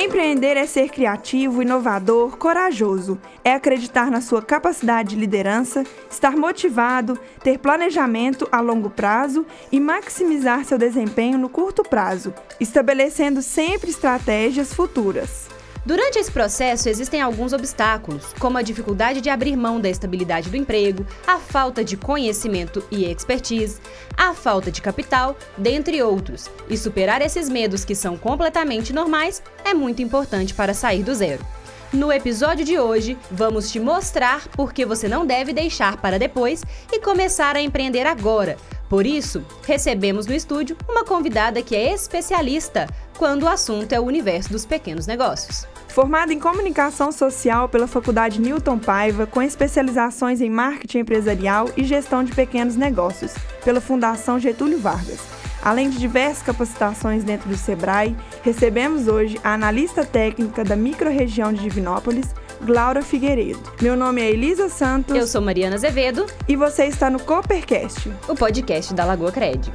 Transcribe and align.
Empreender 0.00 0.56
é 0.56 0.64
ser 0.64 0.90
criativo, 0.90 1.60
inovador, 1.60 2.36
corajoso. 2.36 3.20
É 3.42 3.52
acreditar 3.52 4.12
na 4.12 4.20
sua 4.20 4.40
capacidade 4.40 5.10
de 5.10 5.16
liderança, 5.16 5.82
estar 6.08 6.36
motivado, 6.36 7.18
ter 7.42 7.58
planejamento 7.58 8.46
a 8.52 8.60
longo 8.60 8.90
prazo 8.90 9.44
e 9.72 9.80
maximizar 9.80 10.64
seu 10.64 10.78
desempenho 10.78 11.36
no 11.36 11.48
curto 11.48 11.82
prazo, 11.82 12.32
estabelecendo 12.60 13.42
sempre 13.42 13.90
estratégias 13.90 14.72
futuras. 14.72 15.57
Durante 15.88 16.18
esse 16.18 16.30
processo, 16.30 16.86
existem 16.86 17.22
alguns 17.22 17.54
obstáculos, 17.54 18.34
como 18.38 18.58
a 18.58 18.62
dificuldade 18.62 19.22
de 19.22 19.30
abrir 19.30 19.56
mão 19.56 19.80
da 19.80 19.88
estabilidade 19.88 20.50
do 20.50 20.56
emprego, 20.58 21.06
a 21.26 21.38
falta 21.38 21.82
de 21.82 21.96
conhecimento 21.96 22.84
e 22.90 23.06
expertise, 23.06 23.80
a 24.14 24.34
falta 24.34 24.70
de 24.70 24.82
capital, 24.82 25.34
dentre 25.56 26.02
outros. 26.02 26.50
E 26.68 26.76
superar 26.76 27.22
esses 27.22 27.48
medos, 27.48 27.86
que 27.86 27.94
são 27.94 28.18
completamente 28.18 28.92
normais, 28.92 29.42
é 29.64 29.72
muito 29.72 30.02
importante 30.02 30.52
para 30.52 30.74
sair 30.74 31.02
do 31.02 31.14
zero. 31.14 31.42
No 31.92 32.12
episódio 32.12 32.66
de 32.66 32.78
hoje, 32.78 33.16
vamos 33.30 33.72
te 33.72 33.80
mostrar 33.80 34.46
por 34.48 34.74
que 34.74 34.84
você 34.84 35.08
não 35.08 35.24
deve 35.24 35.54
deixar 35.54 35.96
para 35.96 36.18
depois 36.18 36.62
e 36.92 37.00
começar 37.00 37.56
a 37.56 37.62
empreender 37.62 38.06
agora. 38.06 38.58
Por 38.90 39.06
isso, 39.06 39.42
recebemos 39.66 40.26
no 40.26 40.34
estúdio 40.34 40.76
uma 40.86 41.02
convidada 41.02 41.62
que 41.62 41.74
é 41.74 41.94
especialista 41.94 42.86
quando 43.16 43.44
o 43.44 43.48
assunto 43.48 43.94
é 43.94 43.98
o 43.98 44.04
universo 44.04 44.50
dos 44.50 44.66
pequenos 44.66 45.06
negócios. 45.06 45.66
Formada 45.88 46.30
em 46.30 46.38
comunicação 46.38 47.10
social 47.10 47.70
pela 47.70 47.86
Faculdade 47.86 48.38
Newton 48.38 48.78
Paiva, 48.78 49.26
com 49.26 49.40
especializações 49.40 50.42
em 50.42 50.50
marketing 50.50 50.98
empresarial 50.98 51.70
e 51.74 51.84
gestão 51.84 52.22
de 52.22 52.34
pequenos 52.34 52.76
negócios, 52.76 53.32
pela 53.64 53.80
Fundação 53.80 54.38
Getúlio 54.38 54.78
Vargas. 54.78 55.37
Além 55.68 55.90
de 55.90 55.98
diversas 55.98 56.42
capacitações 56.42 57.22
dentro 57.22 57.46
do 57.46 57.54
Sebrae, 57.54 58.16
recebemos 58.42 59.06
hoje 59.06 59.38
a 59.44 59.52
analista 59.52 60.02
técnica 60.02 60.64
da 60.64 60.74
microrregião 60.74 61.52
de 61.52 61.60
Divinópolis, 61.60 62.34
Glaura 62.62 63.02
Figueiredo. 63.02 63.60
Meu 63.82 63.94
nome 63.94 64.22
é 64.22 64.30
Elisa 64.30 64.70
Santos. 64.70 65.14
Eu 65.14 65.26
sou 65.26 65.42
Mariana 65.42 65.76
Azevedo. 65.76 66.24
E 66.48 66.56
você 66.56 66.86
está 66.86 67.10
no 67.10 67.20
Coopercast, 67.20 68.10
o 68.26 68.34
podcast 68.34 68.94
da 68.94 69.04
Lagoa 69.04 69.30
Cred. 69.30 69.70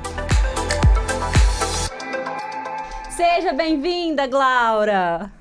Seja 3.12 3.54
bem-vinda, 3.54 4.26
Glaura! 4.26 5.32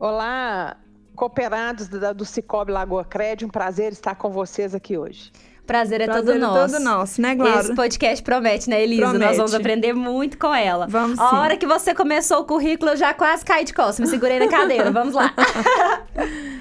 Olá, 0.00 0.78
cooperados 1.14 1.86
do 1.86 2.24
Cicobi 2.24 2.72
Lagoa 2.72 3.04
Cred, 3.04 3.44
um 3.44 3.50
prazer 3.50 3.92
estar 3.92 4.14
com 4.14 4.30
vocês 4.30 4.74
aqui 4.74 4.96
hoje. 4.96 5.30
Prazer 5.68 6.00
é 6.00 6.06
Prazer 6.06 6.24
todo 6.24 6.34
é 6.34 6.38
nosso. 6.38 6.72
todo 6.72 6.82
nosso, 6.82 7.20
né, 7.20 7.34
Glaura? 7.34 7.60
Esse 7.60 7.74
podcast 7.74 8.24
promete, 8.24 8.70
né, 8.70 8.82
Elisa? 8.82 9.02
Promete. 9.02 9.24
Nós 9.26 9.36
vamos 9.36 9.54
aprender 9.54 9.92
muito 9.92 10.38
com 10.38 10.52
ela. 10.54 10.86
Vamos 10.88 11.18
A 11.18 11.28
sim. 11.28 11.36
hora 11.36 11.56
que 11.58 11.66
você 11.66 11.94
começou 11.94 12.40
o 12.40 12.44
currículo, 12.44 12.92
eu 12.92 12.96
já 12.96 13.12
quase 13.12 13.44
caí 13.44 13.64
de 13.66 13.74
costas. 13.74 14.00
Me 14.00 14.06
segurei 14.06 14.38
na 14.38 14.48
cadeira. 14.48 14.90
Vamos 14.90 15.12
lá. 15.12 15.32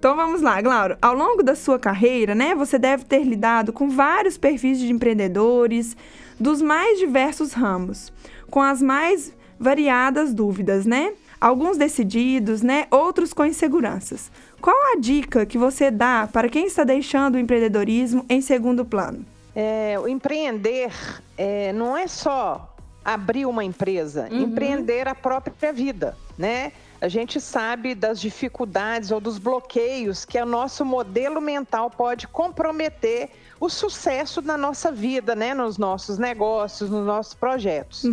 Então 0.00 0.16
vamos 0.16 0.40
lá, 0.40 0.58
Glaura. 0.62 0.96
Ao 1.02 1.12
longo 1.14 1.42
da 1.42 1.54
sua 1.54 1.78
carreira, 1.78 2.34
né, 2.34 2.54
você 2.54 2.78
deve 2.78 3.04
ter 3.04 3.22
lidado 3.22 3.70
com 3.70 3.90
vários 3.90 4.38
perfis 4.38 4.78
de 4.78 4.90
empreendedores 4.90 5.94
dos 6.40 6.62
mais 6.62 6.98
diversos 6.98 7.52
ramos, 7.52 8.10
com 8.50 8.62
as 8.62 8.80
mais 8.80 9.30
variadas 9.58 10.32
dúvidas, 10.32 10.86
né? 10.86 11.12
Alguns 11.38 11.76
decididos, 11.76 12.62
né? 12.62 12.86
Outros 12.90 13.34
com 13.34 13.44
inseguranças. 13.44 14.32
Qual 14.60 14.76
a 14.92 15.00
dica 15.00 15.46
que 15.46 15.56
você 15.56 15.90
dá 15.90 16.28
para 16.30 16.48
quem 16.48 16.66
está 16.66 16.84
deixando 16.84 17.36
o 17.36 17.38
empreendedorismo 17.38 18.24
em 18.28 18.40
segundo 18.40 18.84
plano? 18.84 19.24
É, 19.54 19.98
o 19.98 20.06
empreender 20.06 20.92
é, 21.36 21.72
não 21.72 21.96
é 21.96 22.06
só 22.06 22.74
abrir 23.04 23.46
uma 23.46 23.64
empresa, 23.64 24.28
Uhum. 24.30 24.42
empreender 24.42 25.08
a 25.08 25.14
própria 25.14 25.72
vida, 25.72 26.16
né? 26.36 26.72
A 27.00 27.08
gente 27.08 27.40
sabe 27.40 27.94
das 27.94 28.20
dificuldades 28.20 29.10
ou 29.10 29.18
dos 29.20 29.38
bloqueios 29.38 30.26
que 30.26 30.38
o 30.38 30.44
nosso 30.44 30.84
modelo 30.84 31.40
mental 31.40 31.90
pode 31.90 32.28
comprometer 32.28 33.30
o 33.58 33.70
sucesso 33.70 34.42
na 34.42 34.58
nossa 34.58 34.92
vida, 34.92 35.34
né? 35.34 35.54
Nos 35.54 35.78
nossos 35.78 36.18
negócios, 36.18 36.90
nos 36.90 37.06
nossos 37.06 37.32
projetos. 37.32 38.04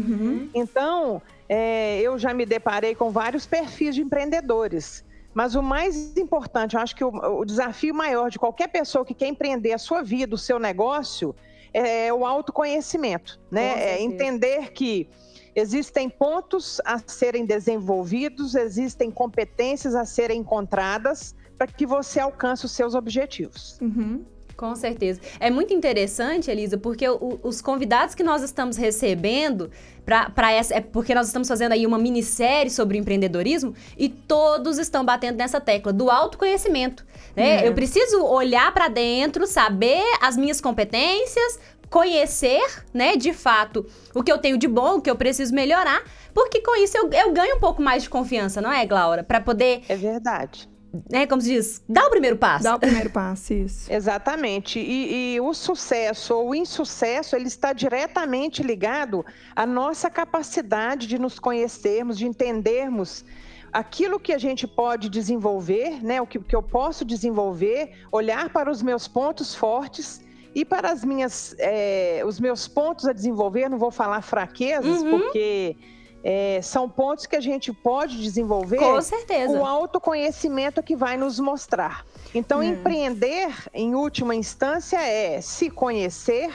Então, 0.53 1.21
é, 1.49 1.99
eu 1.99 2.17
já 2.17 2.33
me 2.33 2.45
deparei 2.45 2.95
com 2.95 3.11
vários 3.11 3.45
perfis 3.45 3.93
de 3.93 4.01
empreendedores. 4.01 5.03
Mas 5.37 5.53
o 5.53 5.61
mais 5.61 6.17
importante, 6.17 6.75
eu 6.75 6.81
acho 6.81 6.95
que 6.95 7.03
o, 7.03 7.09
o 7.09 7.45
desafio 7.45 7.93
maior 7.93 8.27
de 8.27 8.39
qualquer 8.39 8.69
pessoa 8.69 9.05
que 9.05 9.13
quer 9.13 9.27
empreender 9.27 9.71
a 9.71 9.77
sua 9.77 10.01
vida, 10.01 10.33
o 10.33 10.37
seu 10.37 10.57
negócio, 10.57 11.35
é 11.71 12.11
o 12.11 12.25
autoconhecimento, 12.25 13.39
né? 13.51 13.97
É 13.97 14.01
entender 14.01 14.71
que 14.71 15.07
existem 15.53 16.09
pontos 16.09 16.81
a 16.83 16.97
serem 17.05 17.45
desenvolvidos, 17.45 18.55
existem 18.55 19.11
competências 19.11 19.93
a 19.93 20.05
serem 20.05 20.39
encontradas 20.39 21.35
para 21.55 21.67
que 21.67 21.85
você 21.85 22.19
alcance 22.19 22.65
os 22.65 22.71
seus 22.71 22.95
objetivos. 22.95 23.77
Uhum. 23.79 24.25
Com 24.57 24.75
certeza. 24.75 25.21
É 25.39 25.51
muito 25.51 25.71
interessante, 25.71 26.49
Elisa, 26.49 26.79
porque 26.79 27.07
o- 27.07 27.39
os 27.43 27.61
convidados 27.61 28.15
que 28.15 28.23
nós 28.23 28.41
estamos 28.41 28.75
recebendo 28.75 29.69
para 30.03 30.51
essa. 30.51 30.73
É 30.73 30.81
porque 30.81 31.13
nós 31.13 31.27
estamos 31.27 31.47
fazendo 31.47 31.73
aí 31.73 31.85
uma 31.85 31.99
minissérie 31.99 32.71
sobre 32.71 32.97
empreendedorismo 32.97 33.75
e 33.95 34.09
todos 34.09 34.79
estão 34.79 35.05
batendo 35.05 35.37
nessa 35.37 35.61
tecla 35.61 35.93
do 35.93 36.09
autoconhecimento. 36.09 37.05
Né? 37.35 37.63
É. 37.63 37.67
Eu 37.67 37.73
preciso 37.75 38.23
olhar 38.25 38.73
para 38.73 38.87
dentro, 38.87 39.45
saber 39.45 40.01
as 40.21 40.35
minhas 40.35 40.59
competências, 40.59 41.59
conhecer, 41.89 42.83
né, 42.93 43.15
de 43.15 43.31
fato, 43.33 43.85
o 44.13 44.21
que 44.23 44.31
eu 44.31 44.37
tenho 44.37 44.57
de 44.57 44.67
bom, 44.67 44.95
o 44.97 45.01
que 45.01 45.09
eu 45.09 45.15
preciso 45.15 45.53
melhorar, 45.53 46.03
porque 46.33 46.61
com 46.61 46.75
isso 46.75 46.97
eu, 46.97 47.09
eu 47.11 47.31
ganho 47.31 47.55
um 47.57 47.59
pouco 47.59 47.81
mais 47.81 48.03
de 48.03 48.09
confiança, 48.09 48.59
não 48.59 48.71
é, 48.73 48.85
Glaura? 48.85 49.23
Para 49.23 49.39
poder, 49.39 49.81
É 49.87 49.95
verdade. 49.95 50.67
Né, 51.11 51.25
como 51.27 51.41
se 51.41 51.49
diz, 51.53 51.83
dar 51.87 52.05
o 52.07 52.09
primeiro 52.09 52.37
passo. 52.37 52.63
Dá 52.63 52.75
o 52.75 52.79
primeiro 52.79 53.09
passo, 53.09 53.53
isso. 53.53 53.91
Exatamente. 53.93 54.79
E, 54.79 55.35
e 55.35 55.41
o 55.41 55.53
sucesso 55.53 56.33
ou 56.35 56.49
o 56.49 56.55
insucesso, 56.55 57.35
ele 57.35 57.47
está 57.47 57.73
diretamente 57.73 58.61
ligado 58.63 59.25
à 59.55 59.65
nossa 59.65 60.09
capacidade 60.09 61.07
de 61.07 61.17
nos 61.19 61.39
conhecermos, 61.39 62.17
de 62.17 62.25
entendermos 62.25 63.23
aquilo 63.71 64.19
que 64.19 64.33
a 64.33 64.37
gente 64.37 64.65
pode 64.65 65.09
desenvolver, 65.09 66.03
né? 66.03 66.21
O 66.21 66.25
que, 66.27 66.39
que 66.39 66.55
eu 66.55 66.63
posso 66.63 67.03
desenvolver, 67.05 67.91
olhar 68.11 68.49
para 68.49 68.71
os 68.71 68.81
meus 68.81 69.07
pontos 69.07 69.53
fortes 69.53 70.21
e 70.55 70.65
para 70.65 70.91
as 70.91 71.03
minhas, 71.03 71.55
eh, 71.59 72.23
os 72.25 72.39
meus 72.39 72.67
pontos 72.67 73.05
a 73.05 73.13
desenvolver. 73.13 73.69
Não 73.69 73.77
vou 73.77 73.91
falar 73.91 74.21
fraquezas, 74.21 75.01
Uhum. 75.03 75.11
porque 75.19 75.75
eh, 76.23 76.59
são 76.61 76.89
pontos 76.89 77.25
que 77.25 77.35
a 77.35 77.39
gente 77.41 77.71
pode 77.71 78.21
desenvolver 78.21 78.77
Com 78.77 79.01
certeza. 79.01 79.57
o 79.59 79.65
autoconhecimento 79.65 80.81
que 80.83 80.95
vai 80.95 81.17
nos 81.17 81.39
mostrar. 81.39 82.05
Então, 82.33 82.61
É. 82.61 82.67
empreender, 82.67 83.49
em 83.73 83.95
última 83.95 84.35
instância, 84.35 84.97
é 84.99 85.39
se 85.41 85.69
conhecer, 85.69 86.51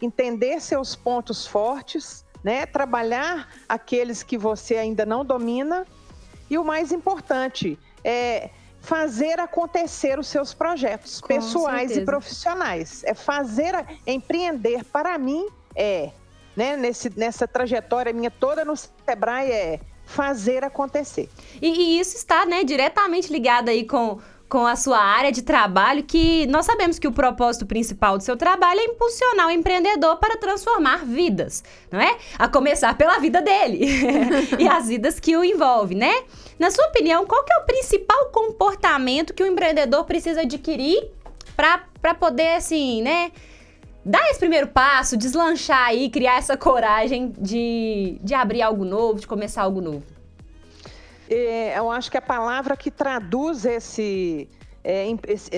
entender 0.00 0.60
seus 0.60 0.96
pontos 0.96 1.46
fortes, 1.46 2.24
né? 2.42 2.64
trabalhar 2.66 3.48
aqueles 3.68 4.22
que 4.22 4.38
você 4.38 4.76
ainda 4.76 5.04
não 5.04 5.24
domina 5.24 5.86
e 6.48 6.56
o 6.56 6.64
mais 6.64 6.90
importante 6.90 7.78
é 8.02 8.48
fazer 8.80 9.38
acontecer 9.38 10.18
os 10.18 10.26
seus 10.26 10.54
projetos 10.54 11.20
Com 11.20 11.28
pessoais 11.28 11.80
certeza. 11.88 12.00
e 12.00 12.04
profissionais. 12.06 13.04
É 13.04 13.12
fazer, 13.12 13.74
empreender 14.06 14.84
para 14.84 15.18
mim 15.18 15.46
é, 15.76 16.10
né, 16.60 16.76
nesse, 16.76 17.10
nessa 17.16 17.48
trajetória 17.48 18.12
minha 18.12 18.30
toda 18.30 18.66
no 18.66 18.74
Sebrae 18.76 19.50
é 19.50 19.80
fazer 20.04 20.62
acontecer. 20.62 21.30
E, 21.62 21.68
e 21.68 22.00
isso 22.00 22.18
está, 22.18 22.44
né, 22.44 22.62
diretamente 22.64 23.32
ligado 23.32 23.70
aí 23.70 23.86
com, 23.86 24.18
com 24.46 24.66
a 24.66 24.76
sua 24.76 24.98
área 24.98 25.32
de 25.32 25.40
trabalho, 25.40 26.02
que 26.02 26.46
nós 26.48 26.66
sabemos 26.66 26.98
que 26.98 27.08
o 27.08 27.12
propósito 27.12 27.64
principal 27.64 28.18
do 28.18 28.24
seu 28.24 28.36
trabalho 28.36 28.78
é 28.78 28.84
impulsionar 28.84 29.46
o 29.46 29.50
empreendedor 29.50 30.18
para 30.18 30.36
transformar 30.36 30.98
vidas, 31.06 31.64
não 31.90 31.98
é? 31.98 32.18
A 32.38 32.46
começar 32.46 32.94
pela 32.98 33.18
vida 33.18 33.40
dele 33.40 33.80
e 34.58 34.68
as 34.68 34.88
vidas 34.88 35.18
que 35.18 35.34
o 35.34 35.42
envolvem, 35.42 35.96
né? 35.96 36.24
Na 36.58 36.70
sua 36.70 36.88
opinião, 36.88 37.24
qual 37.24 37.42
que 37.42 37.54
é 37.54 37.56
o 37.56 37.64
principal 37.64 38.26
comportamento 38.26 39.32
que 39.32 39.42
o 39.42 39.46
empreendedor 39.46 40.04
precisa 40.04 40.42
adquirir 40.42 41.08
para 41.56 42.14
poder, 42.14 42.56
assim, 42.56 43.00
né, 43.00 43.32
dar 44.04 44.28
esse 44.30 44.38
primeiro 44.38 44.68
passo, 44.68 45.16
deslanchar 45.16 45.88
aí, 45.88 46.08
criar 46.10 46.38
essa 46.38 46.56
coragem 46.56 47.32
de, 47.38 48.18
de 48.22 48.34
abrir 48.34 48.62
algo 48.62 48.84
novo, 48.84 49.20
de 49.20 49.26
começar 49.26 49.62
algo 49.62 49.80
novo? 49.80 50.04
É, 51.28 51.78
eu 51.78 51.90
acho 51.90 52.10
que 52.10 52.16
a 52.16 52.22
palavra 52.22 52.76
que 52.76 52.90
traduz 52.90 53.64
esse, 53.64 54.48
é, 54.82 55.06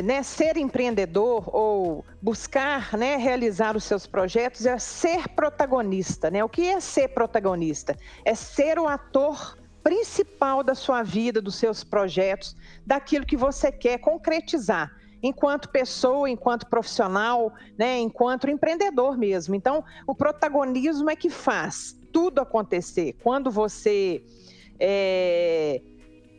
né, 0.02 0.22
ser 0.22 0.56
empreendedor 0.56 1.48
ou 1.54 2.04
buscar 2.20 2.96
né, 2.96 3.16
realizar 3.16 3.76
os 3.76 3.84
seus 3.84 4.06
projetos 4.06 4.66
é 4.66 4.78
ser 4.78 5.28
protagonista. 5.28 6.30
Né? 6.30 6.44
O 6.44 6.48
que 6.48 6.66
é 6.66 6.80
ser 6.80 7.08
protagonista? 7.08 7.96
É 8.24 8.34
ser 8.34 8.78
o 8.78 8.86
ator 8.86 9.56
principal 9.82 10.62
da 10.62 10.74
sua 10.74 11.02
vida, 11.02 11.40
dos 11.40 11.56
seus 11.56 11.82
projetos, 11.82 12.56
daquilo 12.86 13.26
que 13.26 13.36
você 13.36 13.72
quer 13.72 13.98
concretizar. 13.98 14.92
Enquanto 15.22 15.68
pessoa, 15.68 16.28
enquanto 16.28 16.66
profissional, 16.66 17.52
né, 17.78 17.98
enquanto 17.98 18.50
empreendedor 18.50 19.16
mesmo. 19.16 19.54
Então, 19.54 19.84
o 20.06 20.14
protagonismo 20.14 21.08
é 21.08 21.14
que 21.16 21.30
faz 21.30 21.96
tudo 22.12 22.40
acontecer. 22.40 23.14
Quando 23.22 23.50
você 23.50 24.22
é, 24.84 25.80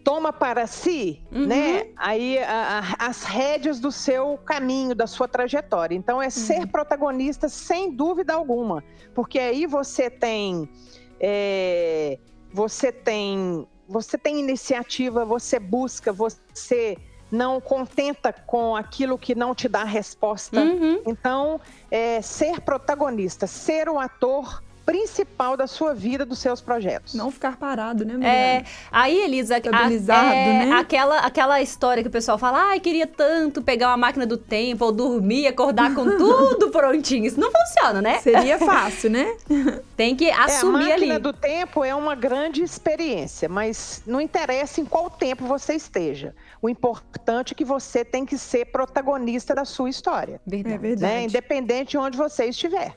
toma 0.04 0.34
para 0.34 0.68
si, 0.68 1.22
Uhum. 1.32 1.46
né? 1.48 1.88
Aí 1.96 2.38
a- 2.40 2.80
a- 3.00 3.06
as 3.08 3.24
rédeas 3.24 3.80
do 3.80 3.90
seu 3.90 4.38
caminho, 4.38 4.94
da 4.94 5.08
sua 5.08 5.30
trajetória. 5.30 5.96
Então 5.96 6.22
é 6.22 6.30
ser 6.30 6.68
protagonista 6.68 7.48
sem 7.48 7.90
dúvida 7.96 8.34
alguma, 8.34 8.84
porque 9.16 9.40
aí 9.40 9.66
você 9.66 10.10
tem, 10.10 10.68
é, 11.22 12.20
você 12.52 12.92
tem, 12.92 13.66
você 13.88 14.18
tem 14.18 14.40
iniciativa, 14.42 15.24
você 15.24 15.58
busca, 15.58 16.12
você 16.12 16.98
não 17.34 17.60
contenta 17.60 18.32
com 18.32 18.76
aquilo 18.76 19.18
que 19.18 19.34
não 19.34 19.56
te 19.56 19.68
dá 19.68 19.84
resposta. 19.84 20.62
Uhum. 20.62 21.02
Então, 21.08 21.60
é, 21.90 22.22
ser 22.22 22.62
protagonista, 22.62 23.48
ser 23.48 23.90
o 23.90 24.00
ator 24.00 24.62
principal 24.86 25.56
da 25.56 25.66
sua 25.68 25.94
vida, 25.94 26.26
dos 26.26 26.40
seus 26.40 26.60
projetos. 26.62 27.14
Não 27.14 27.32
ficar 27.32 27.58
parado, 27.58 28.04
né, 28.06 28.14
É, 28.14 28.18
Mariana? 28.18 28.66
aí, 28.92 29.18
Elisa, 29.24 29.56
a- 29.56 29.58
Estabilizado, 29.58 30.34
é, 30.34 30.66
né? 30.66 30.72
aquela, 30.74 31.20
aquela 31.20 31.62
história 31.62 32.04
que 32.04 32.10
o 32.10 32.12
pessoal 32.12 32.38
fala, 32.38 32.70
ai, 32.70 32.80
queria 32.80 33.08
tanto 33.08 33.62
pegar 33.62 33.90
uma 33.90 33.98
máquina 33.98 34.26
do 34.26 34.38
tempo, 34.38 34.86
ou 34.86 34.92
dormir, 34.92 35.48
acordar 35.48 35.94
com 35.96 36.04
tudo 36.18 36.70
prontinho. 36.70 37.26
Isso 37.26 37.40
não 37.40 37.52
funciona, 37.52 38.02
né? 38.02 38.20
Seria 38.20 38.60
fácil, 38.60 39.10
né? 39.10 39.36
Tem 39.96 40.16
que 40.16 40.30
assumir 40.30 40.82
é, 40.82 40.86
a 40.86 40.90
máquina 40.96 41.14
ali. 41.16 41.24
do 41.24 41.34
tempo 41.34 41.84
é 41.84 41.96
uma 41.96 42.16
grande 42.16 42.62
experiência, 42.62 43.48
mas 43.48 44.02
não 44.06 44.20
interessa 44.20 44.82
em 44.82 44.86
qual 44.86 45.10
tempo 45.10 45.46
você 45.46 45.76
esteja. 45.76 46.36
O 46.62 46.68
importante 46.70 47.54
é 47.54 47.56
que 47.56 47.66
você 47.66 48.04
tem 48.04 48.26
que 48.26 48.38
ser 48.38 48.66
protagonista 48.66 49.54
da 49.56 49.66
sua 49.66 49.90
história, 49.90 50.42
É 50.46 50.50
Verdade. 50.50 50.78
verdade. 50.78 51.14
né? 51.14 51.24
Independente 51.24 51.92
de 51.92 51.98
onde 51.98 52.18
você 52.18 52.46
estiver. 52.46 52.94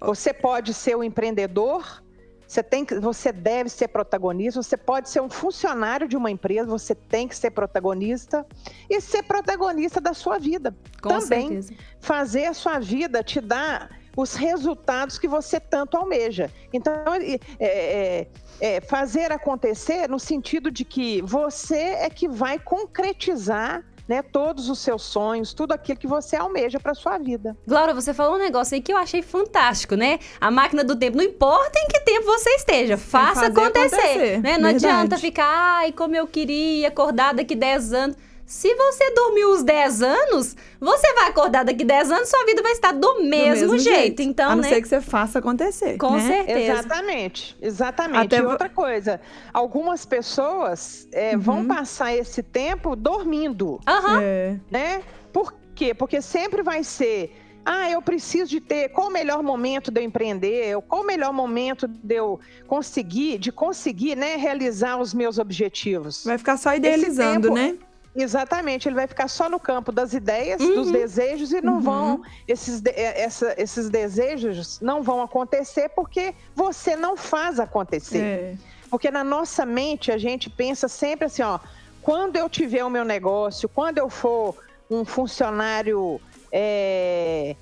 Você 0.00 0.32
pode 0.32 0.72
ser 0.74 0.96
o 0.96 1.02
empreendedor, 1.02 2.02
você 2.48 2.62
tem 2.62 2.82
que, 2.82 2.98
você 2.98 3.30
deve 3.30 3.68
ser 3.68 3.88
protagonista. 3.88 4.62
Você 4.62 4.76
pode 4.76 5.10
ser 5.10 5.20
um 5.20 5.28
funcionário 5.28 6.08
de 6.08 6.16
uma 6.16 6.30
empresa, 6.30 6.66
você 6.66 6.94
tem 6.94 7.28
que 7.28 7.36
ser 7.36 7.50
protagonista 7.50 8.46
e 8.88 9.00
ser 9.02 9.22
protagonista 9.24 10.00
da 10.00 10.14
sua 10.14 10.38
vida. 10.38 10.74
Com 11.02 11.10
também 11.10 11.62
certeza. 11.62 11.74
fazer 12.00 12.46
a 12.46 12.54
sua 12.54 12.78
vida 12.78 13.22
te 13.22 13.38
dar 13.38 13.90
os 14.16 14.34
resultados 14.34 15.18
que 15.18 15.28
você 15.28 15.60
tanto 15.60 15.96
almeja. 15.96 16.50
Então, 16.72 16.92
é, 17.14 17.38
é, 17.60 18.28
é, 18.60 18.80
fazer 18.80 19.30
acontecer 19.30 20.08
no 20.08 20.18
sentido 20.18 20.70
de 20.70 20.86
que 20.86 21.20
você 21.22 21.76
é 21.76 22.08
que 22.08 22.26
vai 22.26 22.58
concretizar 22.58 23.84
né, 24.08 24.22
todos 24.22 24.70
os 24.70 24.78
seus 24.78 25.02
sonhos, 25.02 25.52
tudo 25.52 25.72
aquilo 25.72 25.98
que 25.98 26.06
você 26.06 26.34
almeja 26.34 26.80
para 26.80 26.94
sua 26.94 27.18
vida. 27.18 27.54
Glória, 27.66 27.94
você 27.94 28.14
falou 28.14 28.36
um 28.36 28.38
negócio 28.38 28.74
aí 28.74 28.80
que 28.80 28.92
eu 28.92 28.96
achei 28.96 29.20
fantástico, 29.20 29.94
né? 29.94 30.18
A 30.40 30.50
máquina 30.50 30.82
do 30.82 30.96
tempo, 30.96 31.18
não 31.18 31.24
importa 31.24 31.78
em 31.78 31.88
que 31.88 32.00
tempo 32.00 32.24
você 32.24 32.50
esteja, 32.50 32.96
faça 32.96 33.46
acontecer, 33.46 33.96
acontecer, 33.96 34.40
né? 34.40 34.56
Não 34.56 34.70
verdade. 34.70 34.86
adianta 34.86 35.18
ficar, 35.18 35.46
ai, 35.46 35.92
como 35.92 36.16
eu 36.16 36.26
queria 36.26 36.88
acordar 36.88 37.34
daqui 37.34 37.54
10 37.54 37.92
anos. 37.92 38.16
Se 38.48 38.74
você 38.74 39.10
dormiu 39.14 39.50
os 39.52 39.62
10 39.62 40.00
anos, 40.02 40.56
você 40.80 41.12
vai 41.12 41.28
acordar 41.28 41.66
daqui 41.66 41.84
10 41.84 42.10
anos, 42.10 42.30
sua 42.30 42.46
vida 42.46 42.62
vai 42.62 42.72
estar 42.72 42.92
do 42.92 43.00
Do 43.00 43.22
mesmo, 43.24 43.78
jeito. 43.78 44.22
Então, 44.22 44.50
a 44.52 44.56
não 44.56 44.62
né? 44.62 44.70
ser 44.70 44.80
que 44.80 44.88
você 44.88 45.02
faça 45.02 45.38
acontecer. 45.38 45.98
Com 45.98 46.12
né? 46.12 46.26
certeza. 46.26 46.72
Exatamente, 46.72 47.56
exatamente. 47.60 48.24
Até 48.34 48.38
e 48.38 48.42
outra 48.46 48.70
coisa, 48.70 49.20
algumas 49.52 50.06
pessoas 50.06 51.06
é, 51.12 51.36
vão 51.36 51.58
Uhum. 51.58 51.68
passar 51.68 52.16
esse 52.16 52.42
tempo 52.42 52.96
dormindo. 52.96 53.78
Aham. 53.86 54.18
É. 54.22 54.56
né? 54.70 55.02
Por 55.30 55.52
quê? 55.74 55.92
Porque 55.92 56.22
sempre 56.22 56.62
vai 56.62 56.82
ser. 56.82 57.36
Ah, 57.66 57.90
eu 57.90 58.00
preciso 58.00 58.48
de 58.48 58.60
ter. 58.62 58.88
Qual 58.88 59.08
o 59.08 59.12
melhor 59.12 59.42
momento 59.42 59.90
de 59.90 60.00
eu 60.00 60.04
empreender? 60.04 60.74
Qual 60.88 61.02
o 61.02 61.06
melhor 61.06 61.34
momento 61.34 61.86
de 61.86 62.14
eu 62.14 62.40
conseguir, 62.66 63.36
de 63.36 63.52
conseguir, 63.52 64.16
né, 64.16 64.36
realizar 64.36 64.96
os 64.98 65.12
meus 65.12 65.38
objetivos? 65.38 66.24
Vai 66.24 66.38
ficar 66.38 66.56
só 66.56 66.74
idealizando, 66.74 67.48
tempo- 67.48 67.54
né? 67.54 67.76
Exatamente, 68.14 68.88
ele 68.88 68.94
vai 68.96 69.06
ficar 69.06 69.28
só 69.28 69.48
no 69.48 69.60
campo 69.60 69.92
das 69.92 70.12
ideias, 70.12 70.60
Uhum. 70.60 70.74
dos 70.74 70.90
desejos 70.90 71.52
e 71.52 71.60
não 71.60 71.74
Uhum. 71.74 71.80
vão 71.80 72.22
esses, 72.48 72.82
eh, 72.84 73.22
essa- 73.22 73.54
esses 73.56 73.88
desejos 73.90 74.80
não 74.80 75.02
vão 75.02 75.22
acontecer 75.22 75.90
porque 75.90 76.34
você 76.54 76.96
não 76.96 77.16
faz 77.16 77.60
acontecer. 77.60 78.22
É. 78.22 78.54
Porque 78.90 79.10
na 79.10 79.22
nossa 79.22 79.64
mente 79.66 80.10
a 80.10 80.18
gente 80.18 80.48
pensa 80.50 80.88
sempre 80.88 81.26
assim, 81.26 81.42
ó, 81.42 81.58
quando 82.02 82.36
eu 82.36 82.48
tiver 82.48 82.82
o 82.84 82.90
meu 82.90 83.04
negócio, 83.04 83.68
quando 83.68 83.98
eu 83.98 84.08
for 84.08 84.56
um 84.90 85.04
funcionário 85.04 86.20
é, 86.50 87.54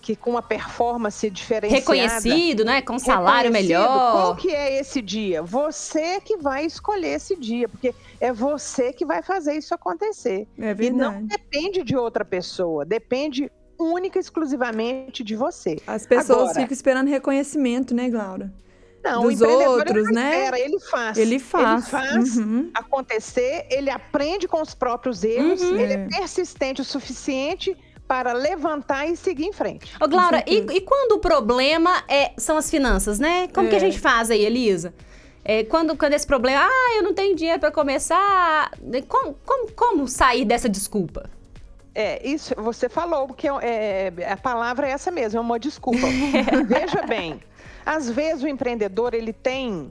que 0.00 0.14
com 0.16 0.30
uma 0.30 0.42
performance 0.42 1.28
diferenciada, 1.30 1.80
Reconhecido, 1.80 2.64
né? 2.64 2.80
Com 2.82 2.98
salário 2.98 3.50
reconhecido, 3.50 3.68
melhor. 3.78 4.12
Qual 4.12 4.36
que 4.36 4.50
é 4.50 4.78
esse 4.80 5.02
dia? 5.02 5.42
Você 5.42 6.20
que 6.20 6.36
vai 6.36 6.64
escolher 6.64 7.14
esse 7.16 7.36
dia, 7.36 7.68
porque 7.68 7.94
é 8.20 8.32
você 8.32 8.92
que 8.92 9.04
vai 9.04 9.22
fazer 9.22 9.54
isso 9.56 9.74
acontecer. 9.74 10.46
É 10.58 10.70
E 10.70 10.90
não 10.90 11.10
verdade. 11.10 11.26
depende 11.26 11.82
de 11.82 11.96
outra 11.96 12.24
pessoa, 12.24 12.84
depende 12.84 13.50
única 13.78 14.18
e 14.18 14.20
exclusivamente 14.20 15.24
de 15.24 15.34
você. 15.34 15.76
As 15.86 16.06
pessoas 16.06 16.38
Agora- 16.50 16.54
ficam 16.60 16.72
esperando 16.72 17.08
reconhecimento, 17.08 17.94
né, 17.94 18.08
Glaura? 18.08 18.52
Não, 19.04 19.22
Dos 19.22 19.40
o 19.40 19.44
empreendedor 19.44 19.78
outros, 19.78 20.04
ele 20.06 20.14
né? 20.14 20.36
espera, 20.36 20.60
ele 20.60 20.78
faz. 20.78 21.18
Ele 21.18 21.38
faz. 21.40 21.72
Ele 21.72 21.90
faz 21.90 22.36
Uhum. 22.36 22.70
acontecer, 22.72 23.66
ele 23.68 23.90
aprende 23.90 24.46
com 24.46 24.62
os 24.62 24.74
próprios 24.76 25.24
erros, 25.24 25.60
Uhum. 25.60 25.76
ele 25.76 25.92
é 25.94 25.96
É. 25.96 26.06
persistente 26.06 26.80
o 26.80 26.84
suficiente 26.84 27.76
para 28.12 28.34
levantar 28.34 29.06
e 29.08 29.16
seguir 29.16 29.46
em 29.46 29.54
frente. 29.54 29.90
Ô, 29.98 30.06
Glaura, 30.06 30.44
e, 30.46 30.56
e 30.58 30.80
quando 30.82 31.12
o 31.12 31.18
problema 31.18 32.04
é, 32.06 32.32
são 32.36 32.58
as 32.58 32.68
finanças, 32.70 33.18
né? 33.18 33.48
Como 33.54 33.70
que 33.70 33.74
a 33.74 33.78
É. 33.78 33.80
gente 33.80 33.98
faz 33.98 34.30
aí, 34.30 34.44
Elisa? 34.44 34.92
É, 35.42 35.64
quando, 35.64 35.96
quando 35.96 36.12
esse 36.12 36.26
problema, 36.26 36.60
ah, 36.62 36.96
eu 36.98 37.02
não 37.04 37.14
tenho 37.14 37.34
dinheiro 37.34 37.58
pra 37.58 37.70
começar. 37.70 38.70
né, 38.82 39.00
Como, 39.08 39.34
como, 39.46 39.72
como 39.72 40.06
sair 40.06 40.44
dessa 40.44 40.68
desculpa? 40.68 41.30
É, 41.94 42.20
isso 42.28 42.54
você 42.58 42.86
falou, 42.86 43.28
porque 43.28 43.48
é, 43.48 44.12
a 44.30 44.36
palavra 44.36 44.86
é 44.86 44.90
essa 44.90 45.10
mesmo, 45.10 45.38
é 45.38 45.40
uma 45.40 45.58
desculpa. 45.58 46.06
Veja 46.68 47.00
bem, 47.08 47.40
às 47.86 48.10
vezes 48.10 48.42
o 48.42 48.46
empreendedor, 48.48 49.14
ele 49.14 49.32
tem 49.32 49.90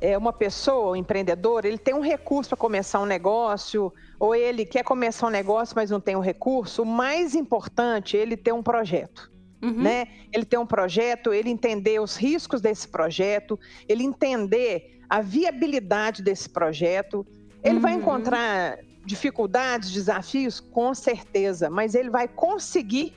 é, 0.00 0.16
uma 0.16 0.32
pessoa, 0.32 0.92
o 0.92 0.96
empreendedor, 0.96 1.64
ele 1.64 1.78
tem 1.78 1.94
um 1.94 2.00
recurso 2.00 2.50
para 2.50 2.58
começar 2.58 3.00
um 3.00 3.06
negócio, 3.06 3.92
ou 4.18 4.34
ele 4.34 4.64
quer 4.64 4.84
começar 4.84 5.26
um 5.26 5.30
negócio, 5.30 5.74
mas 5.76 5.90
não 5.90 6.00
tem 6.00 6.16
o 6.16 6.20
recurso. 6.20 6.82
O 6.82 6.86
mais 6.86 7.34
importante 7.34 8.16
é 8.16 8.20
ele 8.20 8.36
ter 8.36 8.52
um 8.52 8.62
projeto. 8.62 9.30
Uhum. 9.60 9.82
né? 9.82 10.06
Ele 10.32 10.44
ter 10.44 10.56
um 10.56 10.64
projeto, 10.66 11.32
ele 11.32 11.50
entender 11.50 12.00
os 12.00 12.14
riscos 12.16 12.60
desse 12.60 12.86
projeto, 12.86 13.58
ele 13.88 14.04
entender 14.04 15.00
a 15.10 15.20
viabilidade 15.20 16.22
desse 16.22 16.48
projeto. 16.48 17.26
Ele 17.64 17.80
vai 17.80 17.94
Uhum. 17.94 17.98
encontrar 18.00 18.78
dificuldades, 19.04 19.90
desafios, 19.90 20.60
com 20.60 20.94
certeza, 20.94 21.68
mas 21.68 21.96
ele 21.96 22.08
vai 22.08 22.28
conseguir 22.28 23.14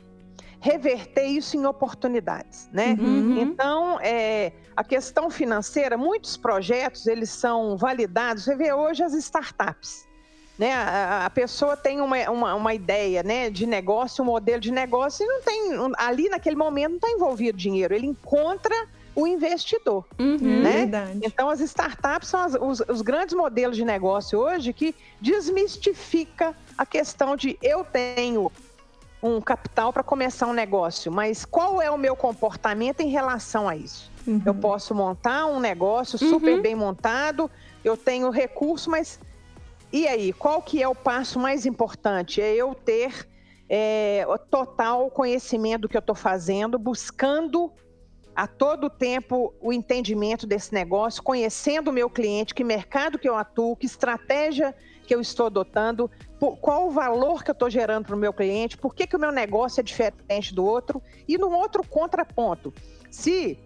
reverter 0.61 1.25
isso 1.25 1.57
em 1.57 1.65
oportunidades, 1.65 2.69
né? 2.71 2.95
Uhum. 2.99 3.41
Então, 3.41 3.99
é, 3.99 4.53
a 4.77 4.83
questão 4.83 5.29
financeira, 5.29 5.97
muitos 5.97 6.37
projetos 6.37 7.07
eles 7.07 7.29
são 7.31 7.75
validados. 7.75 8.43
Você 8.43 8.55
vê 8.55 8.71
hoje 8.71 9.03
as 9.03 9.13
startups. 9.13 10.07
Né? 10.59 10.71
A, 10.73 11.25
a 11.25 11.29
pessoa 11.31 11.75
tem 11.75 11.99
uma, 11.99 12.17
uma, 12.29 12.53
uma 12.53 12.73
ideia 12.75 13.23
né, 13.23 13.49
de 13.49 13.65
negócio, 13.65 14.23
um 14.23 14.27
modelo 14.27 14.61
de 14.61 14.71
negócio, 14.71 15.23
e 15.25 15.27
não 15.27 15.41
tem. 15.41 15.71
Ali 15.97 16.29
naquele 16.29 16.55
momento 16.55 16.89
não 16.91 16.97
está 16.97 17.09
envolvido 17.09 17.57
dinheiro. 17.57 17.95
Ele 17.95 18.05
encontra 18.05 18.75
o 19.15 19.25
investidor. 19.25 20.05
Uhum. 20.19 20.35
É 20.35 20.63
Né? 20.63 20.71
verdade. 20.81 21.19
Então, 21.23 21.49
as 21.49 21.59
startups 21.61 22.29
são 22.29 22.39
as- 22.39 22.53
os, 22.53 22.83
os 22.87 23.01
grandes 23.01 23.33
modelos 23.35 23.75
de 23.75 23.83
negócio 23.83 24.37
hoje 24.37 24.71
que 24.71 24.93
desmistifica 25.19 26.55
a 26.77 26.85
questão 26.85 27.35
de 27.35 27.57
eu 27.61 27.83
tenho 27.83 28.51
um 29.21 29.39
capital 29.39 29.93
para 29.93 30.03
começar 30.03 30.47
um 30.47 30.53
negócio, 30.53 31.11
mas 31.11 31.45
qual 31.45 31.81
é 31.81 31.91
o 31.91 31.97
meu 31.97 32.15
comportamento 32.15 33.01
em 33.01 33.09
relação 33.09 33.69
a 33.69 33.75
isso? 33.75 34.11
Uhum. 34.25 34.41
Eu 34.45 34.55
posso 34.55 34.95
montar 34.95 35.45
um 35.45 35.59
negócio 35.59 36.17
super 36.17 36.55
Uhum. 36.55 36.61
bem 36.61 36.75
montado, 36.75 37.49
eu 37.83 37.95
tenho 37.95 38.29
recurso, 38.29 38.89
mas 38.89 39.19
e 39.93 40.07
aí? 40.07 40.31
Qual 40.31 40.61
que 40.61 40.81
é 40.81 40.87
o 40.87 40.95
passo 40.95 41.37
mais 41.37 41.65
importante? 41.65 42.41
É 42.41 42.55
eu 42.55 42.73
ter 42.73 43.27
é, 43.69 44.25
o 44.27 44.37
total 44.37 45.09
conhecimento 45.09 45.81
do 45.81 45.89
que 45.89 45.97
eu 45.97 45.99
estou 45.99 46.15
fazendo, 46.15 46.79
buscando 46.79 47.71
a 48.33 48.47
todo 48.47 48.89
tempo 48.89 49.53
o 49.61 49.73
entendimento 49.73 50.47
desse 50.47 50.73
negócio, 50.73 51.21
conhecendo 51.21 51.89
o 51.89 51.93
meu 51.93 52.09
cliente, 52.09 52.55
que 52.55 52.63
mercado 52.63 53.19
que 53.19 53.27
eu 53.27 53.35
atuo, 53.35 53.75
que 53.75 53.85
estratégia 53.85 54.73
que 55.05 55.13
eu 55.13 55.19
estou 55.19 55.47
adotando, 55.47 56.09
qual 56.49 56.87
o 56.87 56.91
valor 56.91 57.43
que 57.43 57.51
eu 57.51 57.53
estou 57.53 57.69
gerando 57.69 58.05
para 58.05 58.15
o 58.15 58.19
meu 58.19 58.33
cliente, 58.33 58.77
por 58.77 58.95
que, 58.95 59.05
que 59.05 59.15
o 59.15 59.19
meu 59.19 59.31
negócio 59.31 59.79
é 59.79 59.83
diferente 59.83 60.53
do 60.53 60.65
outro. 60.65 61.01
E 61.27 61.37
num 61.37 61.53
outro 61.53 61.85
contraponto, 61.87 62.73
se 63.09 63.59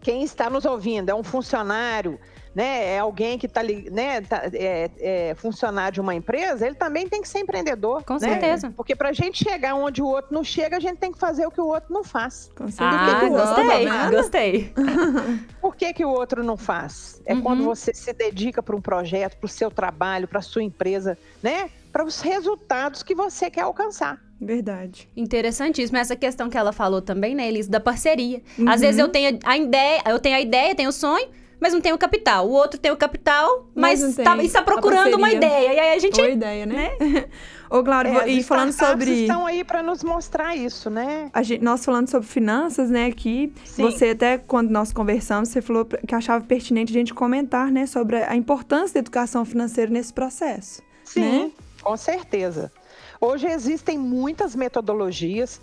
quem 0.00 0.22
está 0.22 0.50
nos 0.50 0.64
ouvindo 0.64 1.10
é 1.10 1.14
um 1.14 1.22
funcionário, 1.22 2.18
né, 2.56 2.94
é 2.94 2.98
alguém 2.98 3.38
que 3.38 3.44
está 3.44 3.62
né, 3.62 4.22
tá, 4.22 4.44
é, 4.54 4.90
é, 4.98 5.34
funcionário 5.34 5.92
de 5.92 6.00
uma 6.00 6.14
empresa, 6.14 6.66
ele 6.66 6.74
também 6.74 7.06
tem 7.06 7.20
que 7.20 7.28
ser 7.28 7.40
empreendedor. 7.40 8.02
Com 8.02 8.14
né? 8.14 8.20
certeza. 8.20 8.72
Porque 8.74 8.96
para 8.96 9.10
a 9.10 9.12
gente 9.12 9.44
chegar 9.44 9.74
onde 9.74 10.00
o 10.00 10.06
outro 10.06 10.32
não 10.32 10.42
chega, 10.42 10.78
a 10.78 10.80
gente 10.80 10.96
tem 10.96 11.12
que 11.12 11.18
fazer 11.18 11.46
o 11.46 11.50
que 11.50 11.60
o 11.60 11.66
outro 11.66 11.92
não 11.92 12.02
faz. 12.02 12.50
Com 12.56 12.66
certeza. 12.68 12.98
Ah, 12.98 13.20
que 13.20 13.26
que 13.26 13.32
outro 13.32 13.56
gostei, 13.56 14.10
gostei. 14.10 14.74
Por 15.60 15.76
que, 15.76 15.92
que 15.92 16.04
o 16.04 16.08
outro 16.08 16.42
não 16.42 16.56
faz? 16.56 17.20
É 17.26 17.34
Uhum. 17.34 17.42
quando 17.42 17.64
você 17.64 17.92
se 17.92 18.12
dedica 18.14 18.62
para 18.62 18.74
um 18.74 18.80
projeto, 18.80 19.36
para 19.36 19.46
o 19.46 19.48
seu 19.48 19.70
trabalho, 19.70 20.26
para 20.26 20.38
a 20.38 20.42
sua 20.42 20.62
empresa, 20.62 21.18
né? 21.42 21.70
Para 21.96 22.04
os 22.04 22.20
resultados 22.20 23.02
que 23.02 23.14
você 23.14 23.50
quer 23.50 23.62
alcançar. 23.62 24.20
Verdade. 24.38 25.08
Interessantíssimo 25.16 25.96
essa 25.96 26.14
questão 26.14 26.50
que 26.50 26.58
ela 26.58 26.70
falou 26.70 27.00
também, 27.00 27.34
né, 27.34 27.48
Elis, 27.48 27.68
da 27.68 27.80
parceria. 27.80 28.42
Uhum. 28.58 28.68
Às 28.68 28.82
vezes 28.82 28.98
eu 28.98 29.08
tenho 29.08 29.38
a 29.42 29.56
ideia, 29.56 30.02
eu 30.06 30.18
tenho 30.18 30.36
a 30.36 30.40
ideia, 30.42 30.74
tenho 30.74 30.90
o 30.90 30.92
sonho, 30.92 31.26
mas 31.58 31.72
não 31.72 31.80
tenho 31.80 31.94
o 31.94 31.98
capital. 31.98 32.46
O 32.46 32.52
outro 32.52 32.78
tem 32.78 32.92
o 32.92 32.98
capital, 32.98 33.70
Mas 33.74 33.98
tá, 34.16 34.36
está 34.42 34.60
a 34.60 34.62
procurando 34.62 35.16
uma 35.16 35.32
ideia. 35.32 35.72
E 35.72 35.80
aí 35.80 35.96
a 35.96 35.98
gente 35.98 36.16
Boa 36.16 36.28
ideia, 36.28 36.66
né? 36.66 36.90
Ô, 37.70 37.82
Glauro, 37.82 38.08
É, 38.08 38.28
e 38.28 38.42
falando 38.42 38.72
sobre. 38.72 39.22
estão 39.22 39.46
aí 39.46 39.64
para 39.64 39.82
nos 39.82 40.04
mostrar 40.04 40.54
isso, 40.54 40.90
né? 40.90 41.30
A 41.32 41.42
gente, 41.42 41.64
nós 41.64 41.82
falando 41.82 42.10
sobre 42.10 42.28
finanças, 42.28 42.90
né, 42.90 43.06
aqui, 43.06 43.50
Sim. 43.64 43.84
você 43.84 44.10
até, 44.10 44.36
quando 44.36 44.68
nós 44.68 44.92
conversamos, 44.92 45.48
você 45.48 45.62
falou 45.62 45.86
que 45.86 46.14
achava 46.14 46.44
pertinente 46.44 46.92
a 46.92 46.94
gente 46.94 47.14
comentar, 47.14 47.72
né, 47.72 47.86
sobre 47.86 48.16
a 48.16 48.36
importância 48.36 48.92
da 48.92 49.00
educação 49.00 49.46
financeira 49.46 49.90
nesse 49.90 50.12
processo. 50.12 50.82
Sim, 51.02 51.20
né? 51.20 51.50
Com 51.86 51.96
certeza. 51.96 52.72
Hoje 53.20 53.46
existem 53.46 53.96
muitas 53.96 54.56
metodologias. 54.56 55.60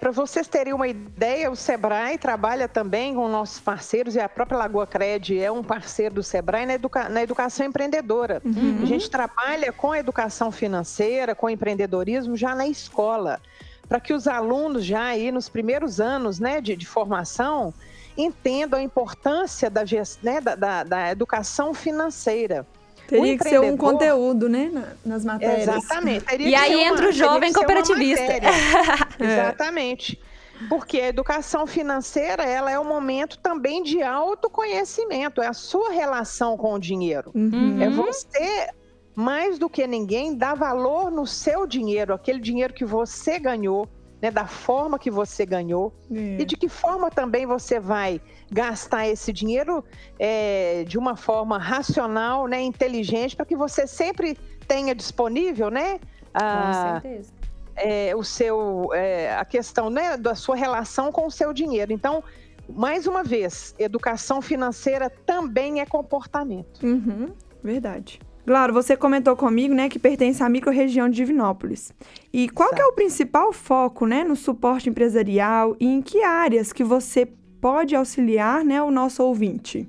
Para 0.00 0.10
vocês 0.10 0.48
terem 0.48 0.72
uma 0.72 0.88
ideia, 0.88 1.50
o 1.50 1.56
Sebrae 1.56 2.16
trabalha 2.16 2.66
também 2.68 3.14
com 3.14 3.28
nossos 3.28 3.60
parceiros 3.60 4.14
e 4.14 4.20
a 4.20 4.28
própria 4.30 4.56
Lagoa 4.56 4.86
Cred 4.86 5.38
é 5.38 5.50
um 5.52 5.62
parceiro 5.62 6.14
do 6.14 6.22
Sebrae 6.22 6.64
na, 6.64 6.74
educa- 6.74 7.08
na 7.10 7.22
educação 7.22 7.66
empreendedora. 7.66 8.40
Uhum. 8.44 8.78
A 8.82 8.86
gente 8.86 9.10
trabalha 9.10 9.70
com 9.72 9.92
a 9.92 9.98
educação 9.98 10.50
financeira, 10.50 11.34
com 11.34 11.50
empreendedorismo 11.50 12.34
já 12.34 12.54
na 12.54 12.66
escola, 12.66 13.38
para 13.86 14.00
que 14.00 14.14
os 14.14 14.26
alunos 14.26 14.84
já 14.86 15.04
aí 15.04 15.30
nos 15.30 15.50
primeiros 15.50 16.00
anos 16.00 16.38
né, 16.40 16.62
de, 16.62 16.74
de 16.76 16.86
formação 16.86 17.74
entendam 18.16 18.78
a 18.78 18.82
importância 18.82 19.68
da, 19.68 19.82
né, 20.22 20.40
da- 20.40 20.54
da- 20.54 20.84
da 20.84 21.10
educação 21.10 21.74
financeira. 21.74 22.66
Teria 23.08 23.38
que 23.38 23.48
ser 23.48 23.60
um 23.60 23.76
conteúdo, 23.76 24.48
né, 24.48 24.70
na- 24.72 24.92
nas 25.04 25.24
matérias. 25.24 25.68
Exatamente. 25.68 26.24
Teria 26.24 26.48
E 26.48 26.54
aí 26.54 26.74
uma- 26.74 26.82
entra 26.84 27.08
o 27.08 27.12
jovem 27.12 27.52
cooperativista. 27.52 28.24
É. 29.20 29.24
Exatamente. 29.24 30.20
Porque 30.68 30.98
a 31.00 31.08
educação 31.08 31.66
financeira, 31.66 32.42
ela 32.44 32.70
é 32.70 32.78
um 32.80 32.84
momento 32.84 33.38
também 33.38 33.82
de 33.82 34.02
autoconhecimento, 34.02 35.42
é 35.42 35.46
a 35.46 35.52
sua 35.52 35.90
relação 35.90 36.56
com 36.56 36.72
o 36.74 36.78
dinheiro. 36.78 37.30
Uhum. 37.34 37.78
É 37.82 37.90
você, 37.90 38.68
mais 39.14 39.58
do 39.58 39.68
que 39.68 39.86
ninguém, 39.86 40.34
dar 40.34 40.54
valor 40.54 41.10
no 41.10 41.26
seu 41.26 41.66
dinheiro, 41.66 42.14
aquele 42.14 42.40
dinheiro 42.40 42.72
que 42.72 42.84
você 42.84 43.38
ganhou, 43.38 43.86
né, 44.26 44.30
da 44.30 44.46
forma 44.46 44.98
que 44.98 45.10
você 45.10 45.46
ganhou. 45.46 45.92
É. 46.12 46.40
E 46.40 46.44
de 46.44 46.56
que 46.56 46.68
forma 46.68 47.10
também 47.10 47.46
você 47.46 47.78
vai 47.78 48.20
gastar 48.50 49.06
esse 49.06 49.32
dinheiro 49.32 49.84
é, 50.18 50.84
de 50.84 50.98
uma 50.98 51.16
forma 51.16 51.58
racional, 51.58 52.46
né, 52.46 52.60
inteligente, 52.60 53.36
para 53.36 53.46
que 53.46 53.56
você 53.56 53.86
sempre 53.86 54.36
tenha 54.66 54.94
disponível, 54.94 55.70
né, 55.70 55.98
Com 56.32 56.40
a, 56.42 57.00
certeza. 57.00 57.32
é, 57.76 58.16
o 58.16 58.24
seu, 58.24 58.90
é, 58.92 59.34
a 59.36 59.44
questão 59.44 59.88
né, 59.88 60.16
da 60.16 60.34
sua 60.34 60.56
relação 60.56 61.12
com 61.12 61.26
o 61.26 61.30
seu 61.30 61.52
dinheiro. 61.52 61.92
Então, 61.92 62.22
mais 62.68 63.06
uma 63.06 63.22
vez, 63.22 63.74
educação 63.78 64.42
financeira 64.42 65.08
também 65.08 65.80
é 65.80 65.86
comportamento. 65.86 66.84
Uhum, 66.84 67.32
verdade. 67.62 68.18
Claro, 68.46 68.72
você 68.72 68.96
comentou 68.96 69.34
comigo, 69.34 69.74
né, 69.74 69.88
que 69.88 69.98
pertence 69.98 70.40
à 70.40 70.48
microrregião 70.48 71.08
de 71.08 71.16
Divinópolis. 71.16 71.92
E 72.32 72.48
qual 72.48 72.70
que 72.72 72.80
é 72.80 72.86
o 72.86 72.92
principal 72.92 73.52
foco, 73.52 74.06
né, 74.06 74.22
no 74.22 74.36
suporte 74.36 74.88
empresarial 74.88 75.76
e 75.80 75.86
em 75.86 76.00
que 76.00 76.22
áreas 76.22 76.72
que 76.72 76.84
você 76.84 77.26
pode 77.60 77.96
auxiliar, 77.96 78.64
né, 78.64 78.80
o 78.80 78.90
nosso 78.90 79.24
ouvinte? 79.24 79.88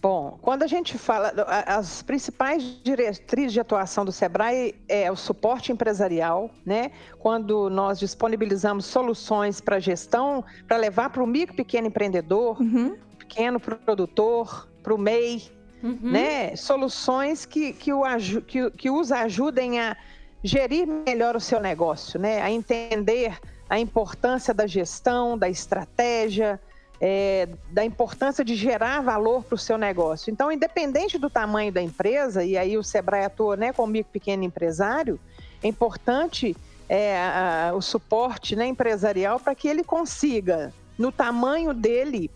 Bom, 0.00 0.38
quando 0.40 0.62
a 0.62 0.66
gente 0.66 0.96
fala, 0.96 1.34
as 1.66 2.02
principais 2.02 2.62
diretrizes 2.84 3.52
de 3.52 3.60
atuação 3.60 4.04
do 4.04 4.12
Sebrae 4.12 4.74
é 4.88 5.10
o 5.10 5.16
suporte 5.16 5.72
empresarial, 5.72 6.50
né? 6.64 6.90
Quando 7.18 7.68
nós 7.68 7.98
disponibilizamos 7.98 8.86
soluções 8.86 9.60
para 9.60 9.78
gestão, 9.78 10.42
para 10.66 10.78
levar 10.78 11.10
para 11.10 11.22
o 11.22 11.26
micro 11.26 11.52
e 11.52 11.56
pequeno 11.56 11.88
empreendedor, 11.88 12.58
Uhum, 12.62 12.96
pequeno 13.18 13.60
produtor, 13.60 14.68
para 14.82 14.94
o 14.94 14.98
MEI, 14.98 15.42
Uhum. 15.82 15.98
né? 16.02 16.54
Soluções 16.56 17.44
que, 17.46 17.72
que, 17.72 17.92
o, 17.92 18.02
que, 18.46 18.70
que 18.72 18.90
os 18.90 19.10
ajudem 19.10 19.80
a 19.80 19.96
gerir 20.42 20.86
melhor 20.86 21.36
o 21.36 21.40
seu 21.40 21.60
negócio, 21.60 22.18
né? 22.18 22.40
A 22.42 22.50
entender 22.50 23.38
a 23.68 23.78
importância 23.78 24.52
da 24.52 24.66
gestão, 24.66 25.38
da 25.38 25.48
estratégia, 25.48 26.60
é, 27.00 27.48
da 27.70 27.84
importância 27.84 28.44
de 28.44 28.54
gerar 28.54 29.00
valor 29.00 29.42
para 29.44 29.54
o 29.54 29.58
seu 29.58 29.78
negócio. 29.78 30.30
Então, 30.30 30.50
independente 30.52 31.18
do 31.18 31.30
tamanho 31.30 31.72
da 31.72 31.80
empresa, 31.80 32.44
e 32.44 32.58
aí 32.58 32.76
o 32.76 32.82
Sebrae 32.82 33.24
atua 33.24 33.56
né, 33.56 33.72
como 33.72 33.92
micro 33.92 34.12
pequeno 34.12 34.42
empresário, 34.44 35.18
é 35.62 35.68
importante 35.68 36.54
é, 36.88 37.16
a- 37.18 37.72
o 37.74 37.80
suporte 37.80 38.56
né, 38.56 38.66
empresarial 38.66 39.38
para 39.38 39.54
que 39.54 39.68
ele 39.68 39.84
consiga, 39.84 40.72
no 40.98 41.12
tamanho 41.12 41.72
dele, 41.72 42.30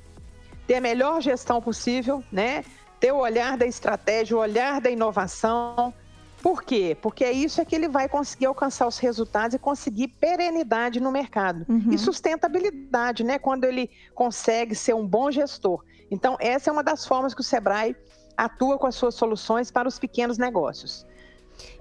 ter 0.67 0.77
a 0.77 0.81
melhor 0.81 1.21
gestão 1.21 1.61
possível, 1.61 2.23
né? 2.33 2.65
Ter 3.05 3.13
o 3.13 3.19
olhar 3.19 3.59
da 3.59 3.67
estratégia, 3.67 4.35
o 4.35 4.41
olhar 4.41 4.81
da 4.81 4.89
inovação. 4.89 5.93
Por 6.43 6.63
quê? 6.63 6.97
Porque 7.03 7.23
é 7.23 7.31
isso 7.31 7.61
é 7.61 7.65
que 7.65 7.75
ele 7.75 7.87
vai 7.87 8.09
conseguir 8.09 8.47
alcançar 8.47 8.87
os 8.87 8.97
resultados 8.97 9.55
e 9.55 9.59
conseguir 9.59 10.09
perenidade 10.09 11.01
no 11.01 11.13
mercado. 11.13 11.67
Uhum. 11.69 11.91
E 11.93 11.99
sustentabilidade, 11.99 13.23
né? 13.23 13.39
Quando 13.39 13.65
ele 13.65 13.91
consegue 14.15 14.75
ser 14.75 14.95
um 14.95 15.07
bom 15.07 15.31
gestor. 15.31 15.85
Então, 16.11 16.39
essa 16.41 16.71
é 16.71 16.73
uma 16.73 16.83
das 16.83 17.07
formas 17.07 17.35
que 17.35 17.43
o 17.43 17.45
Sebrae 17.45 17.95
atua 18.39 18.79
com 18.79 18.87
as 18.87 18.95
suas 18.95 19.15
soluções 19.15 19.71
para 19.71 19.87
os 19.87 19.99
pequenos 19.99 20.39
negócios. 20.39 21.07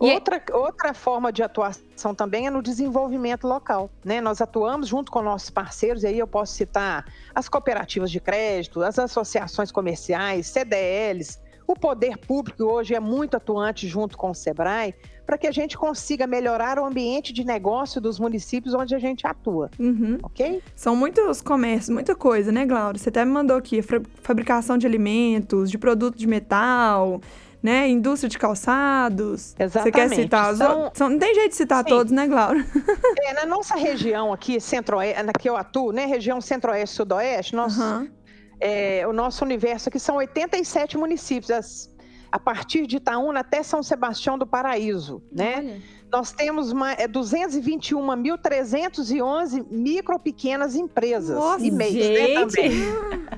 E 0.01 0.09
é- 0.09 0.13
Outra, 0.15 0.41
outra 0.53 0.93
forma 0.93 1.31
de 1.31 1.41
atuação 1.43 2.13
também 2.15 2.47
é 2.47 2.49
no 2.49 2.61
desenvolvimento 2.61 3.47
local. 3.47 3.89
Né? 4.03 4.21
Nós 4.21 4.41
atuamos 4.41 4.87
junto 4.87 5.11
com 5.11 5.21
nossos 5.21 5.49
parceiros, 5.49 6.03
e 6.03 6.07
aí 6.07 6.19
eu 6.19 6.27
posso 6.27 6.53
citar 6.53 7.05
as 7.33 7.47
cooperativas 7.49 8.11
de 8.11 8.19
crédito, 8.19 8.81
as 8.83 8.99
associações 8.99 9.71
comerciais, 9.71 10.47
CDLs, 10.47 11.39
o 11.65 11.75
poder 11.75 12.17
público 12.17 12.63
hoje 12.65 12.93
é 12.93 12.99
muito 12.99 13.37
atuante 13.37 13.87
junto 13.87 14.17
com 14.17 14.31
o 14.31 14.33
SEBRAE, 14.35 14.93
para 15.25 15.37
que 15.37 15.47
a 15.47 15.51
gente 15.51 15.77
consiga 15.77 16.27
melhorar 16.27 16.77
o 16.77 16.83
ambiente 16.85 17.31
de 17.31 17.45
negócio 17.45 18.01
dos 18.01 18.19
municípios 18.19 18.73
onde 18.73 18.93
a 18.93 18.99
gente 18.99 19.25
atua, 19.25 19.71
uhum. 19.79 20.17
ok? 20.21 20.61
São 20.75 20.93
muitos 20.93 21.41
comércios, 21.41 21.87
muita 21.89 22.13
coisa, 22.13 22.51
né, 22.51 22.65
Glaura? 22.65 22.97
Você 22.97 23.07
até 23.07 23.23
me 23.23 23.31
mandou 23.31 23.55
aqui, 23.55 23.81
fa- 23.81 24.01
fabricação 24.21 24.77
de 24.77 24.85
alimentos, 24.85 25.71
de 25.71 25.77
produto 25.77 26.17
de 26.17 26.27
metal, 26.27 27.21
né, 27.63 27.87
indústria 27.87 28.29
de 28.29 28.37
calçados. 28.37 29.51
Você 29.51 29.55
quer 29.57 29.63
Exatamente. 29.65 30.15
citar 30.21 30.53
São-? 30.55 30.91
São- 30.93 31.09
Não 31.09 31.17
tem 31.17 31.33
jeito 31.33 31.51
de 31.51 31.55
citar 31.55 31.83
Sim. 31.83 31.89
todos, 31.89 32.11
né, 32.11 32.27
Glaura? 32.27 32.59
É, 33.25 33.33
na 33.33 33.45
nossa 33.45 33.75
região 33.75 34.33
aqui, 34.33 34.59
centro-oeste, 34.59 35.23
na 35.23 35.31
que 35.31 35.49
eu 35.49 35.55
atuo, 35.55 35.93
né, 35.93 36.05
região 36.05 36.41
centro-oeste 36.41 36.93
e 36.93 36.97
sudoeste, 36.97 37.55
nós 37.55 37.79
Aham. 37.79 38.07
é, 38.59 39.07
o 39.07 39.13
nosso 39.13 39.45
universo 39.45 39.87
aqui 39.87 39.97
são 39.99 40.17
87 40.17 40.97
municípios, 40.97 41.49
as- 41.49 41.89
a 42.33 42.39
partir 42.39 42.87
de 42.87 42.97
Itaúna 42.97 43.41
até 43.41 43.61
São 43.61 43.83
Sebastião 43.83 44.39
do 44.39 44.47
Paraíso, 44.47 45.21
né? 45.31 45.57
Olha. 45.59 45.79
Nós 46.11 46.31
temos 46.31 46.71
uma, 46.71 46.93
é, 46.93 47.07
221.311 47.07 49.63
micro 49.69 50.17
pequenas 50.17 50.75
empresas 50.75 51.37
Nossa, 51.37 51.63
e 51.63 51.69
MEIs, 51.69 52.09
né, 52.09 52.33
também. 52.33 52.71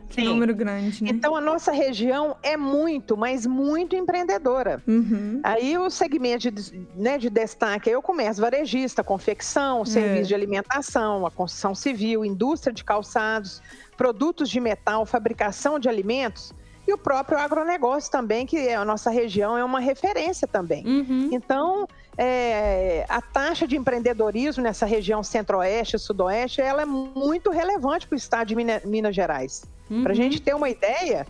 Que 0.07 0.21
Sim. 0.21 0.29
número 0.29 0.55
grande, 0.55 1.03
né? 1.03 1.09
Então 1.09 1.35
a 1.35 1.41
nossa 1.41 1.73
região 1.73 2.37
é 2.41 2.55
muito, 2.55 3.17
mas 3.17 3.45
muito 3.45 3.97
empreendedora. 3.97 4.81
Uhum. 4.87 5.41
Aí 5.43 5.77
o 5.77 5.89
segmento 5.89 6.49
de, 6.49 6.87
né, 6.95 7.17
de 7.17 7.29
destaque 7.29 7.89
é 7.89 7.97
o 7.97 8.01
comércio 8.01 8.41
varejista, 8.41 9.03
confecção, 9.03 9.81
É. 9.81 9.85
serviço 9.85 10.29
de 10.29 10.35
alimentação, 10.35 11.25
a 11.25 11.31
construção 11.31 11.75
civil, 11.75 12.23
indústria 12.23 12.71
de 12.71 12.81
calçados, 12.83 13.61
produtos 13.97 14.49
de 14.49 14.61
metal, 14.61 15.05
fabricação 15.05 15.77
de 15.79 15.89
alimentos 15.89 16.53
e 16.87 16.93
o 16.93 16.97
próprio 16.97 17.37
agronegócio 17.37 18.11
também, 18.11 18.45
que 18.45 18.57
é 18.57 18.75
a 18.75 18.85
nossa 18.85 19.09
região 19.09 19.57
é 19.57 19.63
uma 19.63 19.79
referência 19.79 20.47
também. 20.47 20.85
Uhum. 20.85 21.29
Então, 21.31 21.87
é, 22.17 23.05
a 23.09 23.21
taxa 23.21 23.67
de 23.67 23.75
empreendedorismo 23.75 24.63
nessa 24.63 24.85
região 24.85 25.23
centro-oeste 25.23 25.95
e 25.95 25.99
sudoeste, 25.99 26.61
ela 26.61 26.83
é 26.83 26.85
muito 26.85 27.49
relevante 27.49 28.07
para 28.07 28.15
o 28.15 28.17
estado 28.17 28.47
de 28.47 28.55
Mina- 28.55 28.81
Minas 28.85 29.15
Gerais. 29.15 29.63
Para 29.87 29.95
a 29.95 29.99
Uhum. 30.09 30.13
gente 30.15 30.41
ter 30.41 30.55
uma 30.55 30.69
ideia, 30.69 31.25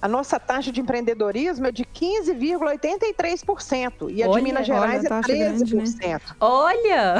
a 0.00 0.08
nossa 0.08 0.38
taxa 0.40 0.72
de 0.72 0.80
empreendedorismo 0.80 1.66
é 1.66 1.72
de 1.72 1.84
15,83% 1.84 4.08
e 4.10 4.22
a 4.22 4.28
Olha, 4.28 4.36
de 4.38 4.42
Minas 4.42 4.68
olha, 4.68 4.80
Gerais 4.80 5.04
é 5.04 5.08
taxa 5.08 5.28
grande, 5.34 5.74
né? 5.74 5.82
13%. 5.84 6.36
Olha! 6.40 7.14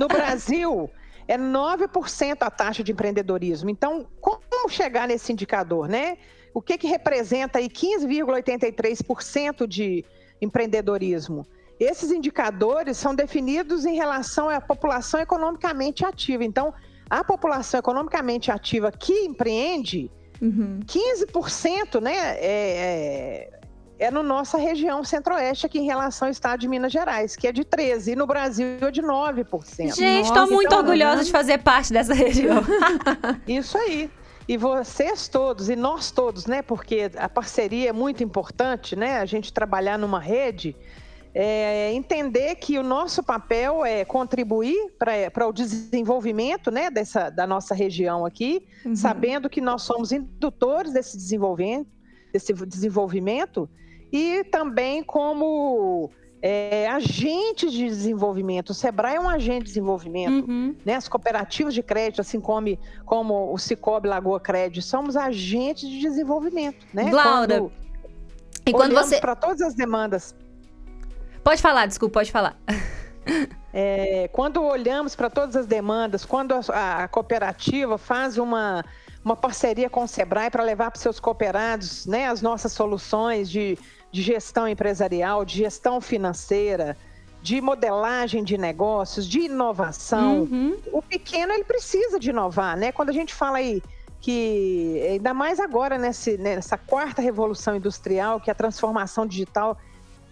No 0.00 0.08
Brasil, 0.08 0.90
é 1.28 1.36
9% 1.38 2.42
a 2.42 2.50
taxa 2.50 2.82
de 2.82 2.90
empreendedorismo. 2.92 3.70
Então, 3.70 4.06
como 4.20 4.40
chegar 4.68 5.06
nesse 5.08 5.32
indicador, 5.32 5.88
né? 5.88 6.16
O 6.52 6.60
que, 6.60 6.76
que 6.78 6.86
representa 6.86 7.58
aí 7.58 7.68
15,83% 7.68 9.66
de 9.66 10.04
empreendedorismo? 10.40 11.46
Esses 11.78 12.10
indicadores 12.10 12.98
são 12.98 13.14
definidos 13.14 13.86
em 13.86 13.94
relação 13.94 14.50
à 14.50 14.60
população 14.60 15.18
economicamente 15.20 16.04
ativa. 16.04 16.44
Então, 16.44 16.74
a 17.08 17.24
população 17.24 17.80
economicamente 17.80 18.50
ativa 18.50 18.92
que 18.92 19.12
empreende, 19.24 20.10
uhum. 20.42 20.80
15% 20.84 22.00
né, 22.00 22.14
é, 22.36 23.50
é, 23.98 24.06
é 24.06 24.10
no 24.10 24.22
nossa 24.22 24.58
região 24.58 25.02
centro-oeste 25.02 25.64
aqui 25.64 25.78
em 25.78 25.86
relação 25.86 26.28
ao 26.28 26.32
estado 26.32 26.60
de 26.60 26.68
Minas 26.68 26.92
Gerais, 26.92 27.34
que 27.34 27.48
é 27.48 27.52
de 27.52 27.64
13%, 27.64 28.08
e 28.08 28.16
no 28.16 28.26
Brasil 28.26 28.66
é 28.80 28.90
de 28.90 29.00
9%. 29.00 29.94
Gente, 29.96 30.26
estou 30.26 30.46
muito 30.48 30.66
então, 30.66 30.80
orgulhosa 30.80 31.16
né? 31.16 31.24
de 31.24 31.32
fazer 31.32 31.58
parte 31.58 31.92
dessa 31.92 32.12
região. 32.12 32.62
Isso 33.48 33.78
aí. 33.78 34.10
E 34.50 34.56
vocês 34.56 35.28
todos, 35.28 35.68
e 35.68 35.76
nós 35.76 36.10
todos, 36.10 36.46
né? 36.46 36.60
Porque 36.60 37.08
a 37.16 37.28
parceria 37.28 37.90
é 37.90 37.92
muito 37.92 38.24
importante, 38.24 38.96
né? 38.96 39.20
A 39.20 39.24
gente 39.24 39.52
trabalhar 39.52 39.96
numa 39.96 40.18
rede, 40.18 40.74
é, 41.32 41.92
entender 41.92 42.56
que 42.56 42.76
o 42.76 42.82
nosso 42.82 43.22
papel 43.22 43.84
é 43.84 44.04
contribuir 44.04 44.90
para 44.98 45.46
o 45.46 45.52
desenvolvimento 45.52 46.68
né, 46.68 46.90
dessa, 46.90 47.30
da 47.30 47.46
nossa 47.46 47.76
região 47.76 48.26
aqui, 48.26 48.66
uhum. 48.84 48.96
sabendo 48.96 49.48
que 49.48 49.60
nós 49.60 49.82
somos 49.82 50.10
indutores 50.10 50.92
desse 50.92 51.16
desenvolvimento, 51.16 51.88
desse 52.32 52.52
desenvolvimento 52.52 53.70
e 54.12 54.42
também 54.50 55.04
como 55.04 56.10
é, 56.42 56.88
agentes 56.88 57.72
de 57.72 57.84
desenvolvimento. 57.84 58.70
O 58.70 58.74
Sebrae 58.74 59.16
é 59.16 59.20
um 59.20 59.28
agente 59.28 59.60
de 59.60 59.64
desenvolvimento. 59.64 60.48
Uhum. 60.48 60.74
Né? 60.84 60.94
As 60.94 61.08
cooperativas 61.08 61.74
de 61.74 61.82
crédito, 61.82 62.20
assim 62.20 62.40
como, 62.40 62.76
como 63.04 63.52
o 63.52 63.58
Cicobi 63.58 64.08
Lagoa 64.08 64.40
Crédito, 64.40 64.84
somos 64.84 65.16
agentes 65.16 65.88
de 65.88 66.00
desenvolvimento. 66.00 66.86
Né? 66.92 67.10
Laura, 67.12 67.58
quando 67.58 67.72
e 68.66 68.72
quando 68.72 68.94
você. 68.94 69.20
para 69.20 69.34
todas 69.34 69.60
as 69.60 69.74
demandas. 69.74 70.34
Pode 71.42 71.60
falar, 71.60 71.86
desculpa, 71.86 72.14
pode 72.20 72.32
falar. 72.32 72.56
É, 73.72 74.28
quando 74.32 74.60
olhamos 74.64 75.14
para 75.14 75.30
todas 75.30 75.54
as 75.54 75.64
demandas, 75.64 76.24
quando 76.24 76.52
a, 76.72 77.04
a 77.04 77.06
cooperativa 77.06 77.96
faz 77.96 78.36
uma, 78.36 78.84
uma 79.24 79.36
parceria 79.36 79.88
com 79.88 80.02
o 80.02 80.08
Sebrae 80.08 80.50
para 80.50 80.64
levar 80.64 80.90
para 80.90 80.96
os 80.96 81.02
seus 81.02 81.20
cooperados 81.20 82.04
né, 82.04 82.26
as 82.26 82.42
nossas 82.42 82.72
soluções 82.72 83.48
de 83.48 83.78
de 84.12 84.22
gestão 84.22 84.66
empresarial, 84.68 85.44
de 85.44 85.58
gestão 85.58 86.00
financeira, 86.00 86.96
de 87.42 87.60
modelagem 87.60 88.44
de 88.44 88.58
negócios, 88.58 89.26
de 89.26 89.40
inovação. 89.40 90.42
Uhum. 90.42 90.76
O 90.92 91.00
pequeno 91.00 91.52
ele 91.52 91.64
precisa 91.64 92.18
de 92.18 92.30
inovar, 92.30 92.76
né? 92.76 92.92
Quando 92.92 93.10
a 93.10 93.12
gente 93.12 93.32
fala 93.34 93.58
aí 93.58 93.82
que 94.20 95.00
ainda 95.08 95.32
mais 95.32 95.58
agora 95.58 95.96
nesse, 95.96 96.36
nessa 96.36 96.76
quarta 96.76 97.22
revolução 97.22 97.76
industrial, 97.76 98.38
que 98.38 98.50
a 98.50 98.54
transformação 98.54 99.26
digital 99.26 99.78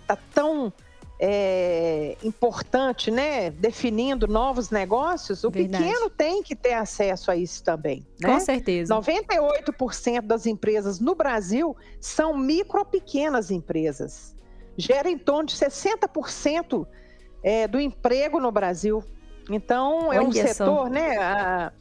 está 0.02 0.16
tão 0.34 0.72
é, 1.20 2.16
importante, 2.22 3.10
né? 3.10 3.50
Definindo 3.50 4.26
novos 4.28 4.70
negócios, 4.70 5.42
o 5.42 5.50
Verdade. 5.50 5.84
pequeno 5.84 6.08
tem 6.08 6.42
que 6.42 6.54
ter 6.54 6.74
acesso 6.74 7.30
a 7.30 7.36
isso 7.36 7.62
também. 7.64 8.06
Né? 8.20 8.32
Com 8.32 8.40
certeza. 8.40 8.94
98% 8.94 10.22
das 10.22 10.46
empresas 10.46 11.00
no 11.00 11.14
Brasil 11.14 11.76
são 12.00 12.36
micro 12.36 12.84
pequenas 12.84 13.50
empresas. 13.50 14.34
Gera 14.76 15.10
em 15.10 15.18
torno 15.18 15.46
de 15.46 15.56
60% 15.56 16.86
é, 17.42 17.66
do 17.66 17.80
emprego 17.80 18.38
no 18.38 18.52
Brasil. 18.52 19.02
Então, 19.50 20.12
é 20.12 20.18
Olha 20.18 20.28
um 20.28 20.32
setor, 20.32 20.54
só. 20.54 20.88
né? 20.88 21.16
A, 21.16 21.72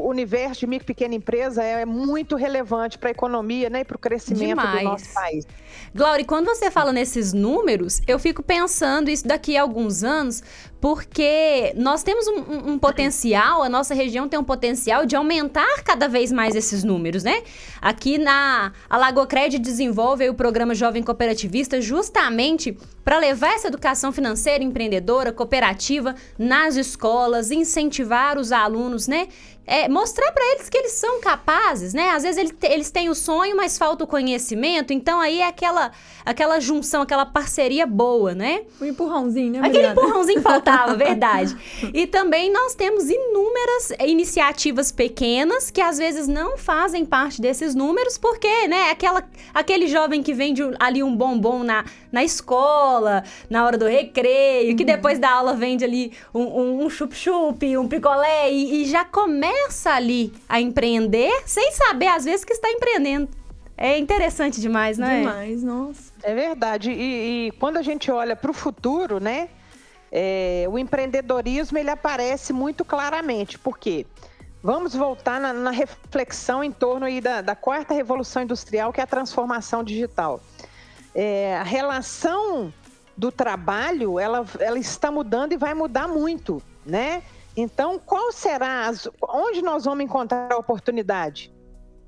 o 0.00 0.08
universo 0.08 0.60
de 0.60 0.66
micro 0.66 0.84
e 0.84 0.86
pequena 0.86 1.14
empresa 1.14 1.62
é 1.62 1.84
muito 1.84 2.36
relevante 2.36 2.98
para 2.98 3.10
a 3.10 3.12
economia 3.12 3.68
né, 3.70 3.80
e 3.80 3.84
para 3.84 3.96
o 3.96 3.98
crescimento 3.98 4.48
Demais. 4.48 4.78
do 4.78 4.84
nosso 4.84 5.14
país. 5.14 5.46
Glória, 5.94 6.24
quando 6.24 6.46
você 6.46 6.70
fala 6.70 6.92
nesses 6.92 7.32
números, 7.32 8.00
eu 8.06 8.18
fico 8.18 8.42
pensando 8.42 9.10
isso 9.10 9.26
daqui 9.26 9.56
a 9.56 9.62
alguns 9.62 10.02
anos, 10.02 10.42
porque 10.80 11.74
nós 11.76 12.02
temos 12.02 12.26
um, 12.26 12.38
um, 12.38 12.72
um, 12.72 12.78
potencial, 12.78 13.62
a 13.62 13.68
nossa 13.68 13.92
região 13.92 14.28
tem 14.28 14.38
um 14.38 14.44
potencial 14.44 15.04
de 15.04 15.14
aumentar 15.14 15.82
cada 15.84 16.08
vez 16.08 16.32
mais 16.32 16.54
esses 16.54 16.82
números, 16.82 17.22
né? 17.22 17.42
Aqui 17.82 18.16
na 18.18 18.72
Alagocred 18.88 19.58
desenvolve 19.58 20.28
o 20.28 20.34
programa 20.34 20.74
Jovem 20.74 21.02
Cooperativista 21.02 21.80
justamente 21.80 22.76
para 23.04 23.18
levar 23.18 23.54
essa 23.54 23.68
educação 23.68 24.10
financeira 24.12 24.64
empreendedora, 24.64 25.32
cooperativa 25.32 26.14
nas 26.38 26.76
escolas, 26.76 27.50
incentivar 27.50 28.38
os 28.38 28.50
alunos, 28.50 29.06
né? 29.06 29.28
É, 29.70 29.88
mostrar 29.88 30.32
para 30.32 30.44
eles 30.54 30.68
que 30.68 30.76
eles 30.76 30.92
são 30.92 31.20
capazes, 31.20 31.94
né? 31.94 32.10
Às 32.10 32.22
vezes 32.22 32.38
eles, 32.38 32.54
eles 32.62 32.90
têm 32.90 33.08
o 33.08 33.14
sonho, 33.14 33.56
mas 33.56 33.78
falta 33.78 34.04
o 34.04 34.06
conhecimento, 34.06 34.92
então 34.92 35.20
aí 35.20 35.40
é 35.40 35.46
aquela, 35.46 35.92
aquela 36.24 36.58
junção, 36.58 37.02
aquela 37.02 37.24
parceria 37.24 37.86
boa, 37.86 38.34
né? 38.34 38.62
O 38.80 38.84
empurrãozinho, 38.84 39.52
né? 39.52 39.60
Aquele 39.66 39.88
empurrãozinho 39.88 40.42
faltava 40.42 40.60
faltava, 40.80 40.94
verdade. 40.96 41.56
E 41.92 42.06
também 42.06 42.52
nós 42.52 42.74
temos 42.74 43.08
inúmeras 43.08 43.92
iniciativas 44.06 44.92
pequenas 44.92 45.70
que 45.70 45.80
às 45.80 45.98
vezes 45.98 46.28
não 46.28 46.56
fazem 46.56 47.04
parte 47.04 47.40
desses 47.40 47.74
números, 47.74 48.18
porque, 48.18 48.68
né, 48.68 48.90
aquela, 48.90 49.24
aquele 49.52 49.86
jovem 49.86 50.22
que 50.22 50.32
vende 50.32 50.62
ali 50.78 51.02
um 51.02 51.14
bombom 51.14 51.62
na, 51.62 51.84
na 52.12 52.24
escola, 52.24 53.24
na 53.48 53.64
hora 53.64 53.78
do 53.78 53.86
recreio, 53.86 54.70
uhum. 54.70 54.76
que 54.76 54.84
depois 54.84 55.18
da 55.18 55.30
aula 55.30 55.54
vende 55.54 55.84
ali 55.84 56.12
um, 56.34 56.84
um 56.84 56.90
chup-chup, 56.90 57.76
um 57.76 57.88
picolé, 57.88 58.50
e, 58.50 58.82
e 58.82 58.84
já 58.84 59.04
começa 59.04 59.90
ali 59.90 60.32
a 60.48 60.60
empreender 60.60 61.32
sem 61.46 61.72
saber, 61.72 62.08
às 62.08 62.24
vezes, 62.24 62.44
que 62.44 62.52
está 62.52 62.70
empreendendo. 62.70 63.28
É 63.76 63.98
interessante 63.98 64.60
demais, 64.60 64.98
não 64.98 65.08
é? 65.08 65.20
Demais, 65.20 65.62
nossa. 65.62 66.12
É 66.22 66.34
verdade. 66.34 66.90
E, 66.90 67.48
e 67.48 67.50
quando 67.52 67.78
a 67.78 67.82
gente 67.82 68.10
olha 68.10 68.36
para 68.36 68.50
o 68.50 68.54
futuro, 68.54 69.18
né? 69.18 69.48
é, 70.10 70.66
o 70.68 70.78
empreendedorismo 70.78 71.78
ele 71.78 71.90
aparece 71.90 72.52
muito 72.52 72.84
claramente. 72.84 73.58
Por 73.58 73.78
quê? 73.78 74.06
Vamos 74.62 74.94
voltar 74.94 75.40
na, 75.40 75.52
na 75.52 75.70
reflexão 75.70 76.62
em 76.62 76.70
torno 76.70 77.06
aí 77.06 77.20
da, 77.20 77.40
da, 77.40 77.54
quarta 77.54 77.94
revolução 77.94 78.42
industrial, 78.42 78.92
que 78.92 79.00
é 79.00 79.04
a 79.04 79.06
transformação 79.06 79.82
digital. 79.82 80.40
É, 81.14 81.56
a 81.56 81.62
relação 81.62 82.72
do 83.16 83.30
trabalho, 83.30 84.18
ela, 84.18 84.44
ela 84.58 84.78
está 84.78 85.10
mudando 85.10 85.52
e 85.52 85.56
vai 85.56 85.74
mudar 85.74 86.08
muito, 86.08 86.62
né? 86.86 87.22
Então, 87.56 87.98
qual 87.98 88.32
será, 88.32 88.86
as, 88.86 89.08
onde 89.22 89.60
nós 89.60 89.84
vamos 89.84 90.04
encontrar 90.04 90.52
a 90.52 90.56
oportunidade? 90.56 91.52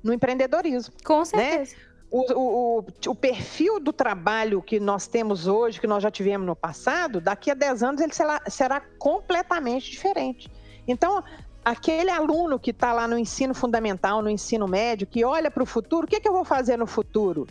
No 0.03 0.13
empreendedorismo. 0.13 0.93
Com 1.03 1.19
né? 1.19 1.25
certeza. 1.25 1.75
Né? 1.75 1.81
o, 2.13 2.79
o, 2.79 2.85
o, 3.07 3.15
perfil 3.15 3.79
do 3.79 3.91
trabalho 3.91 4.61
que 4.61 4.79
nós 4.79 5.07
temos 5.07 5.47
hoje, 5.47 5.81
que 5.81 5.87
nós 5.87 6.03
já 6.03 6.11
tivemos 6.11 6.45
no 6.45 6.55
passado, 6.55 7.19
daqui 7.19 7.49
a 7.49 7.55
10 7.55 7.81
anos 7.81 8.01
ele 8.01 8.13
será, 8.13 8.39
será 8.47 8.79
completamente 8.99 9.89
diferente. 9.89 10.47
Então, 10.87 11.23
aquele 11.65 12.11
aluno 12.11 12.59
que 12.59 12.69
está 12.69 12.93
lá 12.93 13.07
no 13.07 13.17
ensino 13.17 13.55
fundamental, 13.55 14.21
no 14.21 14.29
ensino 14.29 14.67
médio, 14.67 15.07
que 15.07 15.25
olha 15.25 15.49
para 15.49 15.63
o 15.63 15.65
futuro, 15.65 16.05
o 16.05 16.07
que, 16.07 16.19
que 16.19 16.27
eu 16.27 16.33
vou 16.33 16.45
fazer 16.45 16.77
no 16.77 16.85
futuro? 16.85 17.47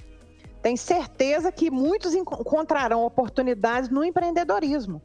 Tem 0.62 0.76
certeza 0.76 1.50
que 1.50 1.70
muitos 1.70 2.14
encontrarão 2.14 3.04
oportunidades 3.04 3.90
no 3.90 4.04
empreendedorismo. 4.04 5.02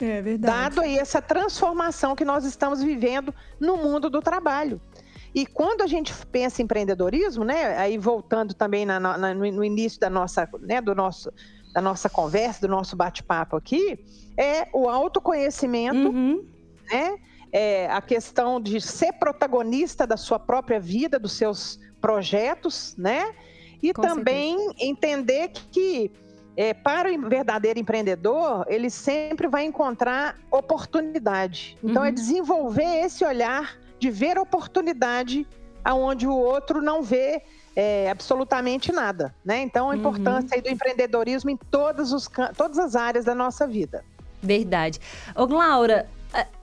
É 0.00 0.22
verdade. 0.22 0.74
Dado 0.74 0.80
aí 0.80 0.98
essa 0.98 1.20
transformação 1.20 2.14
que 2.14 2.24
nós 2.24 2.44
estamos 2.44 2.82
vivendo 2.82 3.34
no 3.60 3.76
mundo 3.76 4.08
do 4.08 4.20
trabalho. 4.20 4.80
E 5.34 5.46
quando 5.46 5.82
a 5.82 5.86
gente 5.86 6.14
pensa 6.26 6.60
em 6.60 6.64
empreendedorismo, 6.64 7.44
né, 7.44 7.76
aí 7.78 7.96
voltando 7.96 8.52
também 8.52 8.84
na, 8.84 9.00
na, 9.00 9.34
no 9.34 9.64
início 9.64 9.98
da 9.98 10.10
nossa, 10.10 10.48
né, 10.60 10.80
do 10.80 10.94
nosso, 10.94 11.32
da 11.72 11.80
nossa 11.80 12.08
conversa, 12.10 12.60
do 12.60 12.68
nosso 12.68 12.94
bate-papo 12.94 13.56
aqui, 13.56 14.04
é 14.36 14.68
o 14.74 14.88
autoconhecimento, 14.88 16.08
uhum. 16.10 16.44
né, 16.90 17.16
é 17.50 17.90
a 17.90 18.00
questão 18.02 18.60
de 18.60 18.80
ser 18.80 19.14
protagonista 19.14 20.06
da 20.06 20.16
sua 20.16 20.38
própria 20.38 20.78
vida, 20.78 21.18
dos 21.18 21.32
seus 21.32 21.80
projetos, 22.00 22.94
né, 22.98 23.34
e 23.82 23.92
Com 23.92 24.02
também 24.02 24.58
certeza. 24.58 24.84
entender 24.84 25.50
que 25.70 26.10
é, 26.56 26.74
para 26.74 27.10
o 27.10 27.28
verdadeiro 27.28 27.78
empreendedor, 27.78 28.64
ele 28.68 28.90
sempre 28.90 29.48
vai 29.48 29.64
encontrar 29.64 30.38
oportunidade. 30.50 31.76
Então, 31.82 32.04
é 32.04 32.08
uhum. 32.08 32.12
é 32.12 32.12
desenvolver 32.12 33.04
esse 33.04 33.24
olhar 33.24 33.76
de 33.98 34.10
ver 34.10 34.38
oportunidade 34.38 35.46
aonde 35.84 36.26
o 36.26 36.34
outro 36.34 36.80
não 36.80 37.02
vê 37.02 37.42
é, 37.74 38.10
absolutamente 38.10 38.92
nada, 38.92 39.34
né? 39.44 39.62
Então 39.62 39.86
a 39.86 39.92
uhum. 39.92 39.98
importância 39.98 40.56
uhum. 40.56 40.62
do 40.62 40.68
empreendedorismo 40.68 41.50
em 41.50 41.56
todas, 41.56 42.12
os, 42.12 42.28
todas 42.56 42.78
as 42.78 42.94
áreas 42.94 43.24
da 43.24 43.34
nossa 43.34 43.66
vida. 43.66 44.04
Verdade. 44.42 45.00
Ô, 45.34 45.46
Laura, 45.46 46.08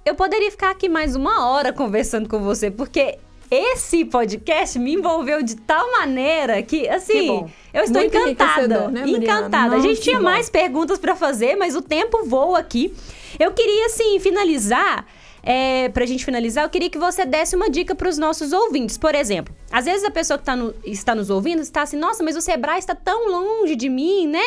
eu 0.05 0.15
poderia 0.15 0.51
ficar 0.51 0.71
aqui 0.71 0.89
mais 0.89 1.15
uma 1.15 1.49
hora 1.49 1.71
conversando 1.71 2.27
com 2.27 2.39
você, 2.39 2.69
porque 2.69 3.19
esse 3.51 4.05
podcast 4.05 4.77
me 4.77 4.93
envolveu 4.93 5.41
de 5.41 5.55
tal 5.55 5.91
maneira 5.91 6.62
que, 6.62 6.88
assim, 6.88 7.13
que 7.13 7.27
eu 7.73 7.83
estou 7.83 8.01
Muito 8.01 8.15
encantada. 8.15 8.88
Né, 8.89 9.03
encantada. 9.07 9.75
A 9.75 9.79
gente 9.79 10.01
tinha 10.01 10.19
mais 10.19 10.49
perguntas 10.49 10.99
para 10.99 11.15
fazer, 11.15 11.55
mas 11.55 11.75
o 11.75 11.81
tempo 11.81 12.25
voa 12.25 12.59
aqui. 12.59 12.93
Eu 13.39 13.51
queria, 13.51 13.88
assim, 13.88 14.19
finalizar 14.19 15.05
é, 15.43 15.89
pra 15.89 16.06
gente 16.06 16.25
finalizar, 16.25 16.63
eu 16.63 16.69
queria 16.69 16.89
que 16.89 16.97
você 16.97 17.25
desse 17.25 17.56
uma 17.56 17.69
dica 17.69 17.95
para 17.95 18.10
os 18.10 18.17
nossos 18.17 18.52
ouvintes. 18.52 18.97
Por 18.97 19.15
exemplo, 19.15 19.54
às 19.71 19.86
vezes 19.86 20.04
a 20.04 20.12
pessoa 20.12 20.38
que 20.38 20.43
tá 20.43 20.56
no, 20.56 20.73
está 20.84 21.15
nos 21.15 21.30
ouvindo 21.30 21.62
está 21.62 21.84
assim, 21.84 21.97
nossa, 21.97 22.23
mas 22.23 22.36
o 22.36 22.41
Sebrae 22.41 22.80
está 22.80 22.95
tão 22.95 23.30
longe 23.30 23.75
de 23.75 23.89
mim, 23.89 24.28
né? 24.28 24.43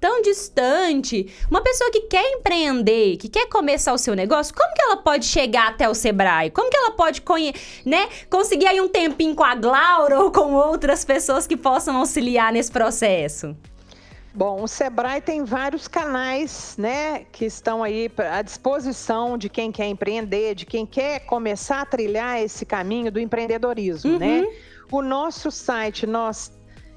Tão 0.00 0.22
distante. 0.22 1.32
Uma 1.50 1.62
pessoa 1.62 1.90
que 1.90 2.02
quer 2.02 2.24
empreender, 2.32 3.16
que 3.16 3.28
quer 3.28 3.46
começar 3.48 3.92
o 3.92 3.98
seu 3.98 4.14
negócio, 4.14 4.54
como 4.54 4.72
que 4.74 4.82
ela 4.82 4.96
pode 4.96 5.24
chegar 5.24 5.68
até 5.68 5.88
o 5.88 5.94
Sebrae? 5.94 6.50
Como 6.50 6.70
que 6.70 6.76
ela 6.76 6.90
pode 6.92 7.22
né, 7.84 8.08
conseguir 8.30 8.66
aí 8.66 8.80
um 8.80 8.88
tempinho 8.88 9.34
com 9.34 9.44
a 9.44 9.54
Glaura 9.54 10.20
ou 10.20 10.30
com 10.30 10.54
outras 10.54 11.04
pessoas 11.04 11.46
que 11.46 11.56
possam 11.56 11.96
auxiliar 11.96 12.52
nesse 12.52 12.70
processo? 12.70 13.56
Bom, 14.36 14.62
o 14.62 14.68
Sebrae 14.68 15.22
tem 15.22 15.44
vários 15.44 15.88
canais, 15.88 16.74
né, 16.76 17.24
que 17.32 17.46
estão 17.46 17.82
aí 17.82 18.10
à 18.30 18.42
disposição 18.42 19.38
de 19.38 19.48
quem 19.48 19.72
quer 19.72 19.86
empreender, 19.86 20.54
de 20.54 20.66
quem 20.66 20.84
quer 20.84 21.20
começar 21.20 21.80
a 21.80 21.86
trilhar 21.86 22.38
esse 22.42 22.66
caminho 22.66 23.10
do 23.10 23.18
empreendedorismo, 23.18 24.18
né? 24.18 24.26
uhum. 24.26 24.42
né? 24.42 24.48
O 24.92 25.00
nosso 25.00 25.50
site, 25.50 26.06
nós 26.06 26.52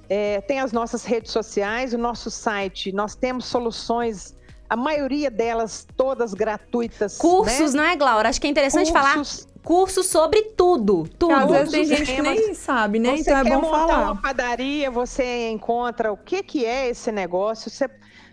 é, 0.10 0.42
tem 0.42 0.60
as 0.60 0.74
nossas 0.74 1.06
redes 1.06 1.32
sociais, 1.32 1.94
o 1.94 1.98
nosso 1.98 2.30
site, 2.30 2.92
nós 2.92 3.16
temos 3.16 3.46
soluções 3.46 4.36
a 4.70 4.76
maioria 4.76 5.32
delas 5.32 5.88
todas 5.98 6.34
gratuitas. 6.34 7.18
Cursos, 7.18 7.74
né? 7.74 7.82
não 7.82 7.90
é, 7.90 7.96
Glaura? 7.96 8.30
Acho 8.30 8.40
que 8.40 8.48
é 8.48 8.50
interessante 8.50 8.92
Cursos, 8.92 9.42
falar 9.42 9.49
curso 9.70 10.02
sobre 10.02 10.42
tudo. 10.58 11.08
Tudo. 11.20 11.32
Às 11.32 11.52
vezes 11.52 11.72
tem 11.72 11.86
gente 11.86 12.16
que 12.16 12.22
nem 12.24 12.56
sabe, 12.56 12.98
né? 12.98 13.16
Você 13.16 13.22
então 13.22 13.38
é 13.38 13.44
bom 13.44 13.62
montar 13.62 13.88
falar. 13.88 14.02
uma 14.02 14.20
padaria, 14.20 14.90
você 14.90 15.48
encontra 15.52 16.12
o 16.12 16.18
que, 16.18 16.42
que 16.42 16.66
é 16.66 16.90
esse 16.90 17.12
negócio. 17.12 17.70
Você 17.70 17.88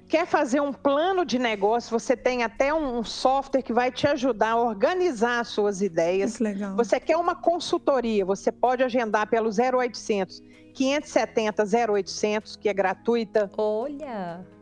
quer 0.08 0.26
fazer 0.26 0.62
um 0.62 0.72
plano 0.72 1.26
de 1.26 1.38
negócio, 1.38 1.90
você 1.90 2.16
tem 2.16 2.42
até 2.42 2.72
um 2.72 3.04
software 3.04 3.60
que 3.60 3.70
vai 3.70 3.92
te 3.92 4.06
ajudar 4.06 4.52
a 4.52 4.56
organizar 4.56 5.40
as 5.40 5.48
suas 5.48 5.82
ideias. 5.82 6.38
Que 6.38 6.44
legal. 6.44 6.74
Você 6.74 6.98
quer 6.98 7.18
uma 7.18 7.34
consultoria, 7.34 8.24
você 8.24 8.50
pode 8.50 8.82
agendar 8.82 9.28
pelo 9.28 9.50
0800 9.50 10.42
570 10.72 11.64
0800, 11.92 12.56
que 12.56 12.66
é 12.66 12.72
gratuita. 12.72 13.50
Olha! 13.58 14.55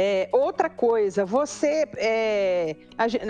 É, 0.00 0.28
outra 0.30 0.70
coisa, 0.70 1.24
você, 1.24 1.84
é, 1.96 2.76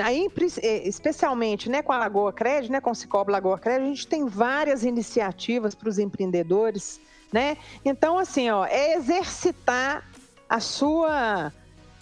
aí, 0.05 0.29
é, 0.63 0.87
especialmente 0.87 1.67
né, 1.67 1.81
com 1.81 1.93
a 1.93 1.97
Lagoa 1.97 2.31
Crédito, 2.31 2.71
né, 2.71 2.79
com 2.79 2.91
o 2.91 2.95
Cicobi 2.95 3.33
Lagoa 3.33 3.59
Crédito, 3.59 3.85
a 3.85 3.89
gente 3.89 4.07
tem 4.07 4.27
várias 4.27 4.85
iniciativas 4.85 5.75
para 5.75 5.89
os 5.89 5.99
empreendedores, 5.99 7.01
né? 7.33 7.57
Então, 7.83 8.19
assim, 8.19 8.51
ó, 8.51 8.67
é 8.67 8.97
exercitar 8.97 10.07
a 10.47 10.61
sua, 10.61 11.51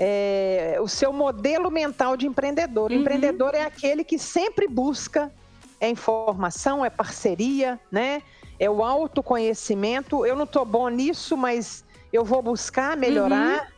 é, 0.00 0.76
o 0.80 0.88
seu 0.88 1.12
modelo 1.12 1.70
mental 1.70 2.16
de 2.16 2.26
empreendedor. 2.26 2.90
Uhum. 2.90 2.96
O 2.96 3.00
empreendedor 3.02 3.54
é 3.54 3.62
aquele 3.62 4.02
que 4.02 4.18
sempre 4.18 4.66
busca 4.66 5.30
é 5.80 5.88
informação, 5.88 6.84
é 6.84 6.90
parceria, 6.90 7.78
né? 7.88 8.20
É 8.58 8.68
o 8.68 8.82
autoconhecimento. 8.82 10.26
Eu 10.26 10.34
não 10.34 10.42
estou 10.42 10.64
bom 10.64 10.88
nisso, 10.88 11.36
mas 11.36 11.84
eu 12.12 12.24
vou 12.24 12.42
buscar 12.42 12.96
melhorar. 12.96 13.60
Uhum 13.60 13.75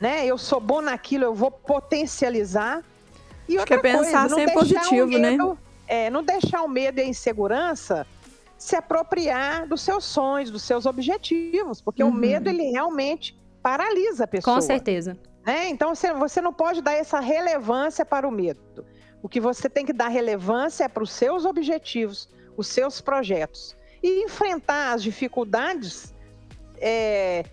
né? 0.00 0.26
Eu 0.26 0.38
sou 0.38 0.60
bom 0.60 0.80
naquilo, 0.80 1.24
eu 1.24 1.34
vou 1.34 1.50
potencializar. 1.50 2.82
E 3.48 3.58
outra 3.58 3.76
Acho 3.76 3.82
que 3.82 3.88
é 3.88 3.92
pensar 3.92 4.20
coisa, 4.20 4.34
sempre 4.34 4.54
positivo, 4.54 5.18
né? 5.18 5.30
medo, 5.32 5.48
né? 5.50 5.56
É, 5.86 6.10
não 6.10 6.22
deixar 6.22 6.62
o 6.62 6.68
medo 6.68 6.98
e 7.00 7.02
a 7.02 7.06
insegurança 7.06 8.06
se 8.56 8.76
apropriar 8.76 9.66
dos 9.66 9.82
seus 9.82 10.04
sonhos, 10.04 10.50
dos 10.50 10.62
seus 10.62 10.86
objetivos, 10.86 11.80
porque 11.80 12.02
uhum. 12.02 12.10
o 12.10 12.14
medo 12.14 12.48
ele 12.48 12.70
realmente 12.70 13.38
paralisa 13.62 14.24
a 14.24 14.26
pessoa. 14.26 14.56
Com 14.56 14.60
certeza. 14.60 15.18
Né? 15.44 15.68
Então 15.68 15.94
você, 15.94 16.12
você 16.12 16.40
não 16.40 16.52
pode 16.52 16.80
dar 16.80 16.92
essa 16.92 17.20
relevância 17.20 18.04
para 18.04 18.28
o 18.28 18.30
medo. 18.30 18.60
O 19.22 19.28
que 19.28 19.40
você 19.40 19.68
tem 19.68 19.84
que 19.84 19.92
dar 19.92 20.08
relevância 20.08 20.84
é 20.84 20.88
para 20.88 21.02
os 21.02 21.10
seus 21.10 21.44
objetivos, 21.44 22.28
os 22.56 22.68
seus 22.68 23.00
projetos. 23.00 23.76
E 24.02 24.24
enfrentar 24.24 24.92
as 24.92 25.02
dificuldades 25.02 26.14
é, 26.78 27.44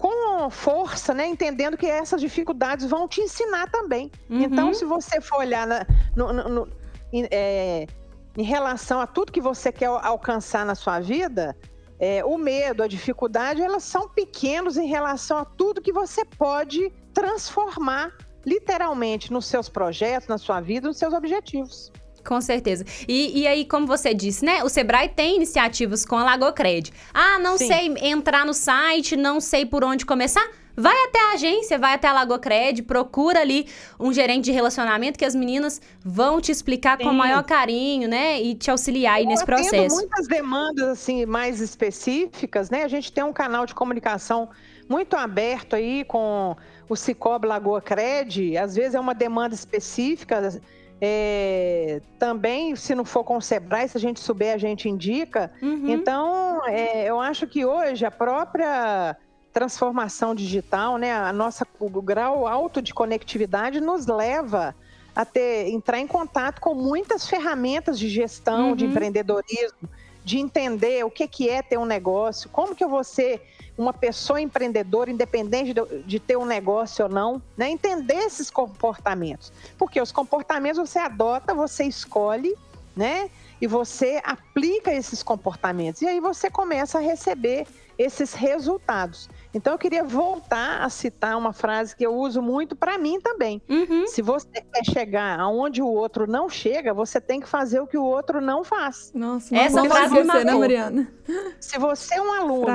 com 0.00 0.48
força, 0.48 1.12
né, 1.12 1.26
entendendo 1.26 1.76
que 1.76 1.84
essas 1.84 2.22
dificuldades 2.22 2.86
vão 2.86 3.06
te 3.06 3.20
ensinar 3.20 3.70
também. 3.70 4.10
Uhum. 4.30 4.40
Então, 4.40 4.72
se 4.72 4.86
você 4.86 5.20
for 5.20 5.40
olhar 5.40 5.66
na, 5.66 5.86
no, 6.16 6.32
no, 6.32 6.48
no, 6.48 6.68
em, 7.12 7.28
é, 7.30 7.86
em 8.34 8.42
relação 8.42 8.98
a 8.98 9.06
tudo 9.06 9.30
que 9.30 9.42
você 9.42 9.70
quer 9.70 9.88
alcançar 9.88 10.64
na 10.64 10.74
sua 10.74 11.00
vida, 11.00 11.54
é, 11.98 12.24
o 12.24 12.38
medo, 12.38 12.82
a 12.82 12.88
dificuldade, 12.88 13.60
elas 13.60 13.82
são 13.82 14.08
pequenos 14.08 14.78
em 14.78 14.86
relação 14.86 15.36
a 15.36 15.44
tudo 15.44 15.82
que 15.82 15.92
você 15.92 16.24
pode 16.24 16.90
transformar 17.12 18.10
literalmente 18.46 19.30
nos 19.30 19.44
seus 19.44 19.68
projetos, 19.68 20.26
na 20.28 20.38
sua 20.38 20.62
vida, 20.62 20.88
nos 20.88 20.96
seus 20.96 21.12
objetivos. 21.12 21.92
Com 22.30 22.40
certeza. 22.40 22.84
E, 23.08 23.40
e 23.40 23.46
aí, 23.48 23.64
como 23.64 23.88
você 23.88 24.14
disse, 24.14 24.44
né? 24.44 24.62
O 24.62 24.68
Sebrae 24.68 25.08
tem 25.08 25.34
iniciativas 25.34 26.04
com 26.04 26.14
a 26.14 26.22
Lagocred. 26.22 26.92
Ah, 27.12 27.40
não 27.40 27.58
Sim. 27.58 27.66
sei 27.66 27.94
entrar 28.08 28.46
no 28.46 28.54
site, 28.54 29.16
não 29.16 29.40
sei 29.40 29.66
por 29.66 29.82
onde 29.82 30.06
começar. 30.06 30.48
Vai 30.76 30.94
até 31.06 31.18
a 31.18 31.32
agência, 31.32 31.76
vai 31.76 31.94
até 31.94 32.06
a 32.06 32.12
Lagocred, 32.12 32.84
procura 32.84 33.40
ali 33.40 33.66
um 33.98 34.12
gerente 34.12 34.44
de 34.44 34.52
relacionamento 34.52 35.18
que 35.18 35.24
as 35.24 35.34
meninas 35.34 35.82
vão 36.04 36.40
te 36.40 36.52
explicar 36.52 36.98
Sim. 36.98 37.02
com 37.02 37.10
o 37.10 37.14
maior 37.14 37.42
carinho, 37.42 38.08
né? 38.08 38.40
E 38.40 38.54
te 38.54 38.70
auxiliar 38.70 39.16
aí 39.16 39.26
nesse 39.26 39.44
processo. 39.44 39.96
muitas 39.96 40.28
demandas 40.28 40.88
assim 40.88 41.26
mais 41.26 41.60
específicas, 41.60 42.70
né? 42.70 42.84
A 42.84 42.88
gente 42.88 43.10
tem 43.10 43.24
um 43.24 43.32
canal 43.32 43.66
de 43.66 43.74
comunicação 43.74 44.48
muito 44.88 45.16
aberto 45.16 45.74
aí 45.74 46.04
com 46.04 46.56
o 46.88 46.94
Cicobi 46.94 47.48
Lagoa 47.48 47.80
Cred. 47.80 48.56
Às 48.56 48.76
vezes 48.76 48.94
é 48.94 49.00
uma 49.00 49.16
demanda 49.16 49.52
específica 49.52 50.60
é, 51.00 52.02
também, 52.18 52.76
se 52.76 52.94
não 52.94 53.04
for 53.04 53.24
com 53.24 53.38
o 53.38 53.40
Sebrae, 53.40 53.88
se 53.88 53.96
a 53.96 54.00
gente 54.00 54.20
souber, 54.20 54.54
a 54.54 54.58
gente 54.58 54.88
indica. 54.88 55.50
Uhum. 55.62 55.88
Então, 55.88 56.60
é, 56.66 57.08
eu 57.08 57.18
acho 57.18 57.46
que 57.46 57.64
hoje 57.64 58.04
a 58.04 58.10
própria 58.10 59.16
transformação 59.52 60.34
digital, 60.34 60.98
né, 60.98 61.12
a 61.12 61.32
nossa, 61.32 61.66
o 61.78 62.02
grau 62.02 62.46
alto 62.46 62.82
de 62.82 62.92
conectividade 62.92 63.80
nos 63.80 64.06
leva 64.06 64.74
a 65.16 65.24
ter, 65.24 65.68
entrar 65.68 65.98
em 65.98 66.06
contato 66.06 66.60
com 66.60 66.74
muitas 66.74 67.28
ferramentas 67.28 67.98
de 67.98 68.08
gestão, 68.08 68.70
uhum. 68.70 68.76
de 68.76 68.84
empreendedorismo, 68.84 69.88
de 70.30 70.38
entender 70.38 71.04
o 71.04 71.10
que, 71.10 71.26
que 71.26 71.48
é 71.48 71.60
ter 71.60 71.76
um 71.76 71.84
negócio, 71.84 72.48
como 72.50 72.72
que 72.72 72.84
eu 72.84 72.88
vou 72.88 73.02
ser 73.02 73.42
uma 73.76 73.92
pessoa 73.92 74.40
empreendedora, 74.40 75.10
independente 75.10 75.74
de, 75.74 76.02
de, 76.04 76.20
ter 76.20 76.36
um 76.36 76.44
negócio 76.44 77.04
ou 77.04 77.10
não, 77.10 77.42
né? 77.56 77.68
entender 77.68 78.14
esses 78.14 78.48
comportamentos. 78.48 79.52
Porque 79.76 80.00
os 80.00 80.12
comportamentos 80.12 80.78
você 80.78 81.00
adota, 81.00 81.52
você 81.52 81.84
escolhe, 81.84 82.54
né? 82.94 83.28
E 83.60 83.66
você 83.66 84.20
aplica 84.24 84.92
esses 84.92 85.20
comportamentos. 85.20 86.00
E 86.00 86.06
aí 86.06 86.20
você 86.20 86.48
começa 86.48 86.98
a 86.98 87.00
receber 87.00 87.66
esses 87.98 88.32
resultados. 88.32 89.28
Então 89.52 89.72
eu 89.72 89.78
queria 89.78 90.04
voltar 90.04 90.82
a 90.82 90.88
citar 90.88 91.36
uma 91.36 91.52
frase 91.52 91.94
que 91.94 92.06
eu 92.06 92.14
uso 92.14 92.40
muito 92.40 92.76
para 92.76 92.96
mim 92.98 93.20
também. 93.20 93.60
Uhum. 93.68 94.06
Se 94.06 94.22
você 94.22 94.60
quer 94.60 94.84
chegar 94.84 95.40
aonde 95.40 95.82
o 95.82 95.86
outro 95.86 96.26
não 96.26 96.48
chega, 96.48 96.94
você 96.94 97.20
tem 97.20 97.40
que 97.40 97.48
fazer 97.48 97.80
o 97.80 97.86
que 97.86 97.98
o 97.98 98.04
outro 98.04 98.40
não 98.40 98.62
faz. 98.62 99.10
Nossa, 99.14 99.56
essa 99.56 99.84
frase 99.84 100.14
você, 100.14 100.44
né, 100.44 100.54
Mariana? 100.54 101.12
Se 101.60 101.78
você 101.78 102.14
é 102.14 102.22
um 102.22 102.32
aluno 102.32 102.66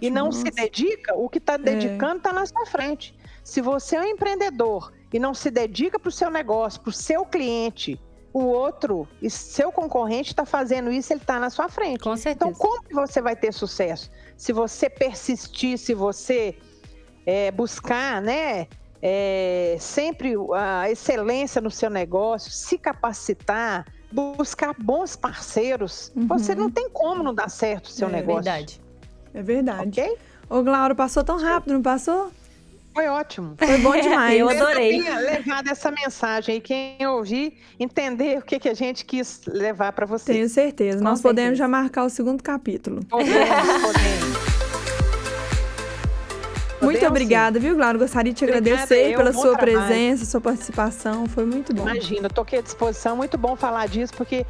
e 0.00 0.10
não 0.10 0.26
nossa. 0.26 0.38
se 0.38 0.50
dedica, 0.50 1.14
o 1.14 1.28
que 1.28 1.38
está 1.38 1.56
dedicando 1.56 2.18
está 2.18 2.30
é. 2.30 2.34
na 2.34 2.46
sua 2.46 2.66
frente. 2.66 3.16
Se 3.42 3.60
você 3.60 3.96
é 3.96 4.00
um 4.00 4.04
empreendedor 4.04 4.92
e 5.12 5.18
não 5.18 5.34
se 5.34 5.50
dedica 5.50 5.98
para 5.98 6.08
o 6.08 6.12
seu 6.12 6.30
negócio, 6.30 6.80
para 6.80 6.90
o 6.90 6.92
seu 6.92 7.24
cliente, 7.24 8.00
o 8.34 8.42
outro, 8.46 9.06
seu 9.30 9.70
concorrente 9.70 10.30
está 10.30 10.44
fazendo 10.44 10.90
isso, 10.90 11.12
ele 11.12 11.20
está 11.20 11.38
na 11.38 11.50
sua 11.50 11.68
frente. 11.68 12.00
Com 12.00 12.16
certeza. 12.16 12.50
Então, 12.50 12.52
como 12.52 12.82
que 12.82 12.92
você 12.92 13.22
vai 13.22 13.36
ter 13.36 13.52
sucesso? 13.52 14.10
Se 14.36 14.52
você 14.52 14.90
persistir, 14.90 15.78
se 15.78 15.94
você 15.94 16.58
é, 17.24 17.52
buscar, 17.52 18.20
né, 18.20 18.66
é, 19.00 19.76
sempre 19.78 20.34
a 20.52 20.90
excelência 20.90 21.60
no 21.60 21.70
seu 21.70 21.88
negócio, 21.88 22.50
se 22.50 22.76
capacitar, 22.76 23.86
buscar 24.10 24.74
bons 24.76 25.14
parceiros, 25.14 26.10
uhum. 26.16 26.26
você 26.26 26.56
não 26.56 26.68
tem 26.68 26.90
como 26.90 27.22
não 27.22 27.32
dar 27.32 27.48
certo 27.48 27.86
o 27.86 27.90
seu 27.90 28.08
é, 28.08 28.12
negócio. 28.12 28.40
É 28.40 28.52
verdade. 28.52 28.80
É 29.32 29.42
verdade. 29.42 30.00
Ok? 30.00 30.18
Ô, 30.50 30.60
Glauro, 30.60 30.96
passou 30.96 31.22
tão 31.22 31.38
rápido, 31.38 31.74
não 31.74 31.82
passou? 31.82 32.32
Foi 32.94 33.08
ótimo. 33.08 33.56
Foi 33.58 33.78
bom 33.78 33.96
demais. 34.00 34.38
eu 34.38 34.48
adorei. 34.48 35.00
Eu 35.00 35.16
levado 35.16 35.68
essa 35.68 35.90
mensagem 35.90 36.56
e 36.56 36.60
quem 36.60 36.96
ouvir, 37.06 37.54
entender 37.78 38.38
o 38.38 38.42
que, 38.42 38.58
que 38.58 38.68
a 38.68 38.74
gente 38.74 39.04
quis 39.04 39.40
levar 39.46 39.92
para 39.92 40.06
você. 40.06 40.32
Tenho 40.32 40.48
certeza. 40.48 40.98
Com 40.98 41.04
Nós 41.04 41.18
certeza. 41.18 41.34
podemos 41.34 41.58
já 41.58 41.66
marcar 41.68 42.04
o 42.04 42.08
segundo 42.08 42.42
capítulo. 42.42 43.04
Podemos, 43.06 43.82
podemos. 43.82 44.54
Muito 46.80 47.06
obrigada, 47.06 47.58
viu, 47.58 47.74
Claro? 47.76 47.98
Gostaria 47.98 48.32
de 48.32 48.38
te 48.38 48.44
obrigada, 48.44 48.70
agradecer 48.82 49.12
eu, 49.12 49.16
pela 49.16 49.32
sua 49.32 49.56
trabalho. 49.56 49.86
presença, 49.86 50.24
sua 50.26 50.40
participação. 50.40 51.26
Foi 51.26 51.44
muito 51.46 51.74
bom. 51.74 51.88
Imagina, 51.88 52.26
estou 52.26 52.42
aqui 52.42 52.56
à 52.56 52.60
disposição. 52.60 53.16
Muito 53.16 53.38
bom 53.38 53.56
falar 53.56 53.88
disso, 53.88 54.12
porque 54.14 54.44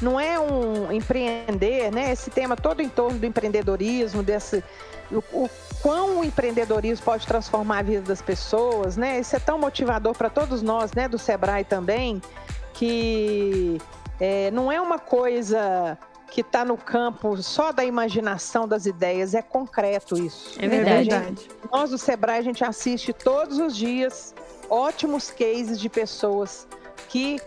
não 0.00 0.18
é 0.18 0.38
um 0.38 0.92
empreender, 0.92 1.90
né? 1.90 2.12
Esse 2.12 2.30
tema 2.30 2.56
todo 2.56 2.80
em 2.80 2.88
torno 2.88 3.18
do 3.18 3.26
empreendedorismo, 3.26 4.22
desse 4.22 4.62
o, 5.10 5.18
o 5.32 5.50
quão 5.82 6.20
o 6.20 6.24
empreendedorismo 6.24 7.04
pode 7.04 7.26
transformar 7.26 7.78
a 7.78 7.82
vida 7.82 8.02
das 8.02 8.20
pessoas, 8.22 8.96
né? 8.96 9.20
Isso 9.20 9.34
é 9.36 9.38
tão 9.40 9.58
motivador 9.58 10.14
para 10.14 10.28
todos 10.30 10.62
nós, 10.62 10.92
né, 10.92 11.08
do 11.08 11.18
Sebrae 11.18 11.64
também, 11.64 12.20
que 12.74 13.80
É, 14.22 14.50
não 14.50 14.70
é 14.70 14.78
uma 14.78 14.98
coisa 14.98 15.96
que 16.30 16.42
está 16.42 16.62
no 16.62 16.76
campo 16.76 17.38
só 17.42 17.72
da 17.72 17.82
imaginação 17.86 18.68
das 18.68 18.84
ideias, 18.84 19.32
é 19.34 19.40
concreto 19.40 20.14
isso. 20.18 20.58
É 20.60 20.68
verdade. 20.68 21.10
É 21.10 21.18
verdade. 21.18 21.48
Nós 21.72 21.88
do 21.88 21.96
Sebrae 21.96 22.38
a 22.38 22.42
gente 22.42 22.62
assiste 22.62 23.14
todos 23.14 23.58
os 23.58 23.74
dias 23.74 24.34
ótimos 24.68 25.30
cases 25.30 25.80
de 25.80 25.88
pessoas 25.88 26.68
que 27.08 27.40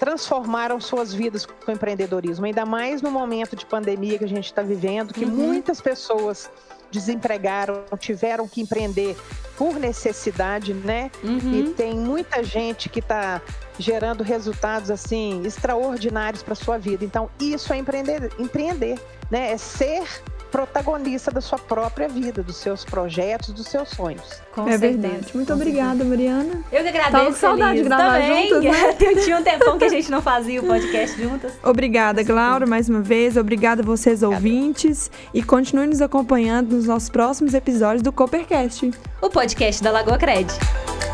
transformaram 0.00 0.80
suas 0.80 1.14
vidas 1.14 1.46
com 1.46 1.70
o 1.70 1.74
empreendedorismo, 1.74 2.44
ainda 2.44 2.66
mais 2.66 3.00
no 3.00 3.10
momento 3.10 3.54
de 3.54 3.64
pandemia 3.64 4.18
que 4.18 4.24
a 4.24 4.28
gente 4.28 4.46
está 4.46 4.62
vivendo, 4.62 5.14
que 5.14 5.24
Uhum. 5.24 5.30
muitas 5.30 5.80
pessoas 5.80 6.50
desempregaram, 6.90 7.84
tiveram 7.98 8.48
que 8.48 8.60
empreender 8.60 9.16
por 9.56 9.74
necessidade, 9.78 10.72
né? 10.72 11.10
E 11.22 11.26
Uhum. 11.26 11.74
tem 11.74 11.94
muita 11.94 12.42
gente 12.42 12.88
que 12.88 13.00
está 13.00 13.40
gerando 13.78 14.22
resultados 14.24 14.90
assim 14.90 15.42
extraordinários 15.44 16.42
para 16.42 16.54
sua 16.54 16.78
vida. 16.78 17.04
Então, 17.04 17.30
isso 17.38 17.72
é 17.72 17.78
empreender, 17.78 18.30
empreender, 18.38 18.98
né? 19.30 19.52
É 19.52 19.56
ser 19.58 20.02
protagonista 20.50 21.30
da 21.30 21.40
sua 21.40 21.58
própria 21.58 22.08
vida, 22.08 22.42
dos 22.42 22.56
seus 22.56 22.84
projetos, 22.84 23.50
dos 23.52 23.66
seus 23.66 23.88
sonhos. 23.90 24.22
Com 24.52 24.68
é 24.68 24.78
certeza, 24.78 24.98
verdade. 24.98 25.30
Muito 25.34 25.48
com 25.48 25.54
obrigada, 25.54 26.04
Mariana. 26.04 26.44
certeza. 26.44 26.64
Eu 26.72 26.82
que 26.82 26.88
agradeço. 26.88 27.12
Tava 27.12 27.26
com 27.26 27.32
saudade 27.32 27.78
de 27.78 27.84
gravar 27.84 28.20
também. 28.20 28.48
juntas, 28.48 28.64
né? 28.64 28.96
Eu 29.00 29.24
tinha 29.24 29.38
um 29.38 29.42
tempão 29.42 29.78
que 29.78 29.84
a 29.84 29.88
gente 29.88 30.10
não 30.10 30.22
fazia 30.22 30.60
o 30.60 30.66
podcast 30.66 31.22
juntas. 31.22 31.52
Obrigada, 31.62 32.22
Glaura, 32.22 32.66
mais 32.66 32.88
uma 32.88 33.00
vez. 33.00 33.36
Obrigada 33.36 33.82
a 33.82 33.84
vocês, 33.84 34.22
ouvintes. 34.22 35.10
E 35.32 35.42
continue 35.42 35.86
nos 35.86 36.00
acompanhando 36.02 36.74
nos 36.76 36.86
nossos 36.86 37.08
próximos 37.08 37.54
episódios 37.54 38.02
do 38.02 38.12
Coopercast. 38.12 38.90
O 39.20 39.30
podcast 39.30 39.82
da 39.82 39.90
Lagoa 39.90 40.18
Cred. 40.18 41.09